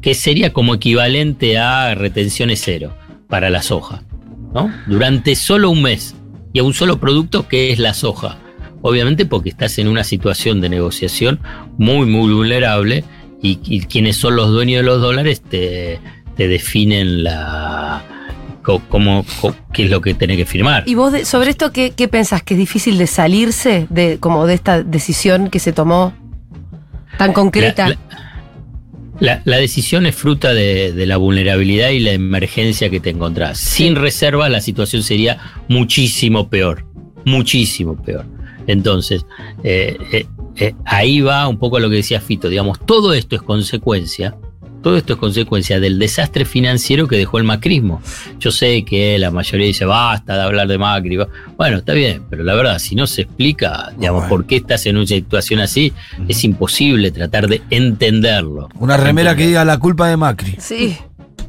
que 0.00 0.14
sería 0.14 0.52
como 0.52 0.74
equivalente 0.74 1.58
a 1.58 1.94
retenciones 1.94 2.62
cero 2.64 2.94
para 3.28 3.50
la 3.50 3.62
soja, 3.62 4.02
¿no? 4.54 4.72
Durante 4.86 5.36
solo 5.36 5.70
un 5.70 5.82
mes 5.82 6.14
y 6.52 6.58
a 6.58 6.64
un 6.64 6.74
solo 6.74 6.98
producto 6.98 7.48
que 7.48 7.70
es 7.70 7.78
la 7.78 7.94
soja. 7.94 8.38
Obviamente 8.82 9.26
porque 9.26 9.50
estás 9.50 9.78
en 9.78 9.88
una 9.88 10.04
situación 10.04 10.60
de 10.62 10.70
negociación 10.70 11.40
muy, 11.76 12.06
muy 12.06 12.32
vulnerable 12.32 13.04
y, 13.42 13.58
y 13.62 13.82
quienes 13.82 14.16
son 14.16 14.36
los 14.36 14.48
dueños 14.50 14.80
de 14.80 14.86
los 14.86 15.02
dólares 15.02 15.42
te, 15.42 16.00
te 16.40 16.48
definen 16.48 17.22
la 17.22 18.02
cómo, 18.62 19.26
qué 19.74 19.84
es 19.84 19.90
lo 19.90 20.00
que 20.00 20.14
tiene 20.14 20.38
que 20.38 20.46
firmar. 20.46 20.84
¿Y 20.86 20.94
vos 20.94 21.12
sobre 21.28 21.50
esto 21.50 21.70
qué, 21.70 21.90
qué, 21.90 22.08
pensás? 22.08 22.42
¿Que 22.42 22.54
es 22.54 22.58
difícil 22.58 22.96
de 22.96 23.06
salirse 23.06 23.86
de, 23.90 24.16
como 24.18 24.46
de 24.46 24.54
esta 24.54 24.82
decisión 24.82 25.50
que 25.50 25.58
se 25.58 25.74
tomó 25.74 26.14
tan 27.18 27.34
concreta? 27.34 27.94
La, 29.18 29.42
decisión 29.44 30.06
es 30.06 30.14
fruta 30.14 30.54
de, 30.54 30.94
la 31.06 31.18
vulnerabilidad 31.18 31.90
y 31.90 32.00
la 32.00 32.12
emergencia 32.12 32.88
que 32.88 33.00
te 33.00 33.10
encontrás. 33.10 33.58
Sin 33.58 33.94
reserva 33.94 34.48
la 34.48 34.62
situación 34.62 35.02
sería 35.02 35.36
muchísimo 35.68 36.48
peor, 36.48 36.86
muchísimo 37.26 38.02
peor. 38.02 38.24
Entonces, 38.66 39.26
eh, 39.62 39.98
eh, 40.10 40.26
eh, 40.56 40.74
ahí 40.86 41.20
va 41.20 41.46
un 41.48 41.58
poco 41.58 41.78
lo 41.78 41.90
que 41.90 41.96
decía 41.96 42.18
Fito, 42.18 42.48
digamos, 42.48 42.80
todo 42.86 43.12
esto 43.12 43.36
es 43.36 43.42
consecuencia 43.42 44.38
todo 44.82 44.96
esto 44.96 45.14
es 45.14 45.18
consecuencia 45.18 45.80
del 45.80 45.98
desastre 45.98 46.44
financiero 46.44 47.06
que 47.06 47.16
dejó 47.16 47.38
el 47.38 47.44
macrismo. 47.44 48.02
Yo 48.38 48.50
sé 48.50 48.84
que 48.84 49.18
la 49.18 49.30
mayoría 49.30 49.66
dice, 49.66 49.84
basta 49.84 50.36
de 50.36 50.42
hablar 50.42 50.68
de 50.68 50.78
Macri. 50.78 51.18
Bueno, 51.56 51.78
está 51.78 51.92
bien, 51.92 52.22
pero 52.30 52.44
la 52.44 52.54
verdad, 52.54 52.78
si 52.78 52.94
no 52.94 53.06
se 53.06 53.22
explica, 53.22 53.92
digamos, 53.96 54.26
por 54.26 54.46
qué 54.46 54.56
estás 54.56 54.86
en 54.86 54.96
una 54.96 55.06
situación 55.06 55.60
así, 55.60 55.92
es 56.28 56.44
imposible 56.44 57.10
tratar 57.10 57.48
de 57.48 57.62
entenderlo. 57.70 58.68
Una 58.78 58.96
remera 58.96 59.36
que 59.36 59.46
diga 59.46 59.64
la 59.64 59.78
culpa 59.78 60.08
de 60.08 60.16
Macri. 60.16 60.56
Sí. 60.58 60.96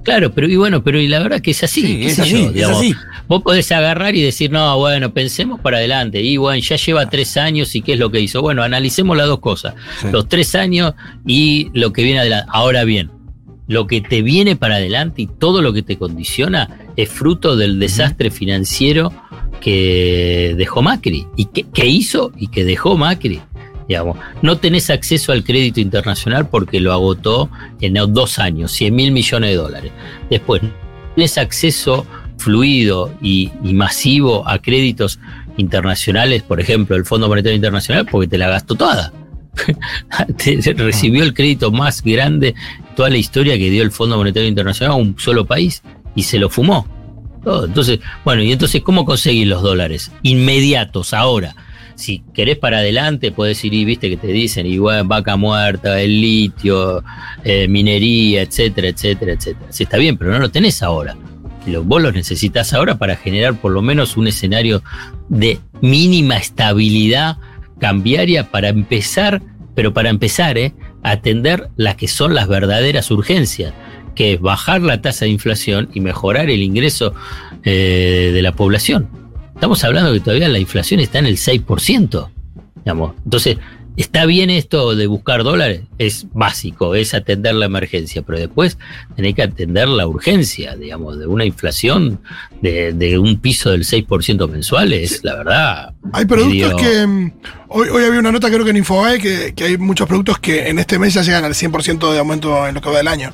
Claro, 0.04 0.32
pero 0.32 0.48
y 0.48 0.56
bueno, 0.56 0.84
pero 0.84 1.00
y 1.00 1.08
la 1.08 1.20
verdad 1.20 1.42
que 1.42 1.52
es 1.52 1.64
así. 1.64 2.08
es, 2.08 2.20
así 2.20 2.50
es 2.56 2.68
así. 2.68 2.96
Vos 3.28 3.44
podés 3.44 3.72
agarrar 3.72 4.16
y 4.16 4.22
decir, 4.22 4.52
no, 4.52 4.78
bueno, 4.78 5.14
pensemos 5.14 5.60
para 5.60 5.78
adelante. 5.78 6.22
Y 6.22 6.38
bueno, 6.38 6.62
ya 6.62 6.76
lleva 6.76 7.08
tres 7.10 7.38
años 7.38 7.76
y 7.76 7.82
qué 7.82 7.94
es 7.94 8.00
lo 8.00 8.12
que 8.12 8.20
hizo. 8.20 8.42
Bueno, 8.42 8.64
analicemos 8.64 9.16
las 9.16 9.28
dos 9.28 9.40
cosas. 9.40 9.76
Los 10.12 10.28
tres 10.28 10.56
años 10.56 10.94
y 11.26 11.70
lo 11.74 11.94
que 11.94 12.04
viene 12.04 12.20
adelante. 12.20 12.50
Ahora 12.52 12.84
bien, 12.84 13.12
lo 13.72 13.88
que 13.88 14.02
te 14.02 14.22
viene 14.22 14.58
para 14.58 14.76
adelante 14.76 15.22
y 15.22 15.28
todo 15.28 15.62
lo 15.62 15.72
que 15.72 15.82
te 15.82 15.98
condiciona 15.98 16.78
es 16.98 17.08
fruto 17.08 17.56
del 17.56 17.80
desastre 17.80 18.30
financiero 18.30 19.14
que 19.62 20.56
dejó 20.58 20.82
Macri 20.82 21.26
y 21.38 21.46
que, 21.46 21.86
hizo 21.86 22.34
y 22.36 22.48
que 22.48 22.66
dejó 22.66 22.98
Macri. 22.98 23.40
Digamos. 23.88 24.18
No 24.42 24.58
tenés 24.58 24.90
acceso 24.90 25.32
al 25.32 25.46
crédito 25.46 25.80
internacional 25.80 26.50
porque 26.50 26.82
lo 26.82 26.92
agotó 26.92 27.50
en 27.80 27.94
dos 28.14 28.40
años, 28.40 28.74
100 28.74 28.94
mil 28.94 29.12
millones 29.14 29.52
de 29.52 29.56
dólares. 29.56 29.92
Después, 30.30 30.62
tenés 31.16 31.38
acceso 31.38 32.06
fluido 32.38 33.14
y, 33.22 33.52
y, 33.64 33.74
masivo 33.74 34.46
a 34.50 34.60
créditos 34.60 35.18
internacionales, 35.56 36.44
por 36.44 36.60
ejemplo, 36.60 36.98
el 36.98 37.06
Fondo 37.06 37.30
Monetario 37.30 37.56
Internacional, 37.56 38.06
porque 38.06 38.28
te 38.28 38.38
la 38.38 38.50
gastó 38.50 38.76
toda. 38.76 39.14
recibió 40.78 41.24
el 41.24 41.34
crédito 41.34 41.72
más 41.72 42.02
grande 42.04 42.56
toda 42.96 43.10
la 43.10 43.18
historia 43.18 43.58
que 43.58 43.70
dio 43.70 43.84
el 43.84 43.92
Fondo 43.92 44.18
Monetario 44.18 44.48
Internacional 44.48 44.94
a 44.94 44.96
un 44.96 45.18
solo 45.18 45.46
país 45.46 45.84
y 46.16 46.24
se 46.24 46.40
lo 46.40 46.50
fumó. 46.50 46.88
Entonces, 47.46 48.00
bueno, 48.24 48.44
y 48.44 48.52
entonces, 48.52 48.82
¿cómo 48.82 49.06
conseguir 49.06 49.48
los 49.48 49.64
dólares? 49.64 50.12
Inmediatos, 50.22 51.14
ahora. 51.14 51.56
Si 51.96 52.24
querés 52.34 52.58
para 52.58 52.78
adelante, 52.78 53.32
puedes 53.32 53.64
ir 53.66 53.74
y 53.74 53.86
viste 53.86 54.10
que 54.10 54.18
te 54.18 54.28
dicen, 54.28 54.66
igual 54.66 55.06
vaca 55.06 55.36
muerta, 55.36 56.00
el 56.02 56.22
litio, 56.22 57.04
eh, 57.44 57.68
minería, 57.68 58.42
etcétera, 58.42 58.90
etcétera, 58.90 59.34
etcétera. 59.34 59.68
Sí, 59.72 59.84
está 59.84 59.98
bien, 59.98 60.18
pero 60.18 60.32
no 60.32 60.40
lo 60.40 60.50
tenés 60.50 60.82
ahora. 60.82 61.16
Vos 61.84 62.02
lo 62.02 62.12
necesitas 62.12 62.74
ahora 62.74 62.98
para 62.98 63.16
generar 63.16 63.60
por 63.60 63.72
lo 63.72 63.84
menos 63.84 64.18
un 64.18 64.28
escenario 64.28 64.82
de 65.30 65.60
mínima 65.82 66.38
estabilidad 66.38 67.38
cambiaria 67.82 68.52
para 68.52 68.70
empezar, 68.70 69.42
pero 69.76 69.92
para 69.92 70.10
empezar, 70.10 70.58
¿eh? 70.58 70.74
a 71.04 71.12
atender 71.12 71.70
las 71.76 71.96
que 71.96 72.08
son 72.08 72.36
las 72.36 72.48
verdaderas 72.48 73.10
urgencias, 73.10 73.74
que 74.14 74.34
es 74.34 74.40
bajar 74.40 74.82
la 74.82 75.02
tasa 75.02 75.26
de 75.26 75.32
inflación 75.32 75.90
y 75.94 76.00
mejorar 76.00 76.52
el 76.52 76.62
ingreso 76.62 77.16
eh, 77.64 78.30
de 78.34 78.42
la 78.44 78.52
población. 78.52 79.10
Estamos 79.56 79.84
hablando 79.84 80.14
que 80.14 80.20
todavía 80.20 80.48
la 80.48 80.60
inflación 80.60 81.00
está 81.00 81.20
en 81.20 81.26
el 81.26 81.38
6%. 81.38 82.30
Digamos. 82.76 83.14
Entonces, 83.26 83.58
Está 84.02 84.26
bien 84.26 84.50
esto 84.50 84.96
de 84.96 85.06
buscar 85.06 85.44
dólares, 85.44 85.82
es 86.00 86.26
básico, 86.34 86.96
es 86.96 87.14
atender 87.14 87.54
la 87.54 87.68
emergencia, 87.68 88.24
pero 88.24 88.40
después 88.40 88.80
tenés 89.16 89.36
que 89.36 89.44
atender 89.44 89.88
la 89.88 90.08
urgencia, 90.08 90.76
digamos, 90.76 91.20
de 91.20 91.28
una 91.28 91.46
inflación 91.46 92.20
de, 92.64 93.20
un 93.20 93.40
piso 93.40 93.70
del 93.70 93.84
6% 93.84 94.50
mensual, 94.50 94.92
es 94.94 95.24
la 95.24 95.36
verdad. 95.36 95.94
Hay 96.14 96.26
productos 96.26 96.82
que. 96.82 97.06
Mm, 97.06 97.32
hoy, 97.68 97.90
hoy 97.90 98.04
había 98.06 98.20
una 98.20 98.32
nota, 98.32 98.50
creo 98.50 98.64
que 98.64 98.72
en 98.72 98.78
Infobae, 98.78 99.20
que, 99.20 99.54
que 99.54 99.66
hay 99.66 99.78
muchos 99.78 100.08
productos 100.08 100.40
que 100.40 100.70
en 100.70 100.80
este 100.80 100.98
mes 100.98 101.14
ya 101.14 101.22
llegan 101.22 101.46
al 101.46 101.54
100% 101.54 102.12
de 102.12 102.18
aumento 102.18 102.68
en 102.68 102.74
lo 102.74 102.82
que 102.82 102.90
va 102.90 102.98
del 102.98 103.08
año. 103.08 103.32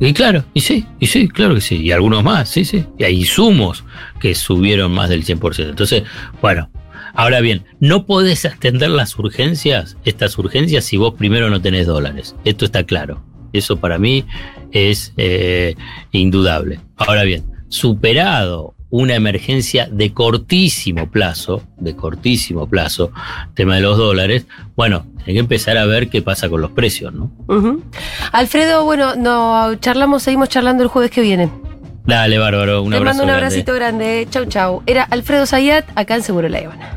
Y 0.00 0.14
claro, 0.14 0.46
y 0.54 0.62
sí, 0.62 0.86
y 0.98 1.08
sí, 1.08 1.28
claro 1.28 1.56
que 1.56 1.60
sí. 1.60 1.76
Y 1.76 1.92
algunos 1.92 2.24
más, 2.24 2.48
sí, 2.48 2.64
sí. 2.64 2.86
Y 2.96 3.04
hay 3.04 3.18
insumos 3.18 3.84
que 4.18 4.34
subieron 4.34 4.92
más 4.92 5.10
del 5.10 5.26
100%. 5.26 5.68
Entonces, 5.68 6.04
bueno, 6.40 6.70
Ahora 7.14 7.40
bien, 7.40 7.64
no 7.80 8.06
podés 8.06 8.44
atender 8.44 8.90
las 8.90 9.18
urgencias, 9.18 9.96
estas 10.04 10.36
urgencias, 10.38 10.84
si 10.84 10.96
vos 10.96 11.14
primero 11.14 11.50
no 11.50 11.60
tenés 11.60 11.86
dólares. 11.86 12.34
Esto 12.44 12.64
está 12.64 12.84
claro. 12.84 13.22
Eso 13.52 13.78
para 13.78 13.98
mí 13.98 14.24
es 14.72 15.12
eh, 15.16 15.74
indudable. 16.12 16.80
Ahora 16.96 17.24
bien, 17.24 17.44
superado 17.68 18.74
una 18.90 19.14
emergencia 19.14 19.86
de 19.90 20.12
cortísimo 20.12 21.10
plazo, 21.10 21.62
de 21.76 21.94
cortísimo 21.94 22.66
plazo, 22.68 23.12
tema 23.54 23.76
de 23.76 23.82
los 23.82 23.98
dólares, 23.98 24.46
bueno, 24.76 25.04
hay 25.26 25.34
que 25.34 25.40
empezar 25.40 25.76
a 25.76 25.84
ver 25.84 26.08
qué 26.08 26.22
pasa 26.22 26.48
con 26.48 26.62
los 26.62 26.70
precios, 26.70 27.12
¿no? 27.12 27.30
Alfredo, 28.32 28.84
bueno, 28.84 29.14
no 29.14 29.74
charlamos, 29.76 30.22
seguimos 30.22 30.48
charlando 30.48 30.82
el 30.82 30.88
jueves 30.88 31.10
que 31.10 31.20
viene. 31.20 31.50
Dale, 32.06 32.38
bárbaro, 32.38 32.82
un 32.82 32.90
Te 32.90 32.96
abrazo. 32.96 33.18
mando 33.18 33.24
un 33.24 33.36
abracito 33.36 33.74
grande. 33.74 34.26
Chau, 34.30 34.46
chau. 34.46 34.82
Era 34.86 35.02
Alfredo 35.02 35.44
Zayat, 35.44 35.84
acá 35.94 36.14
en 36.14 36.22
Seguro 36.22 36.48
La 36.48 36.62
Ivana. 36.62 36.96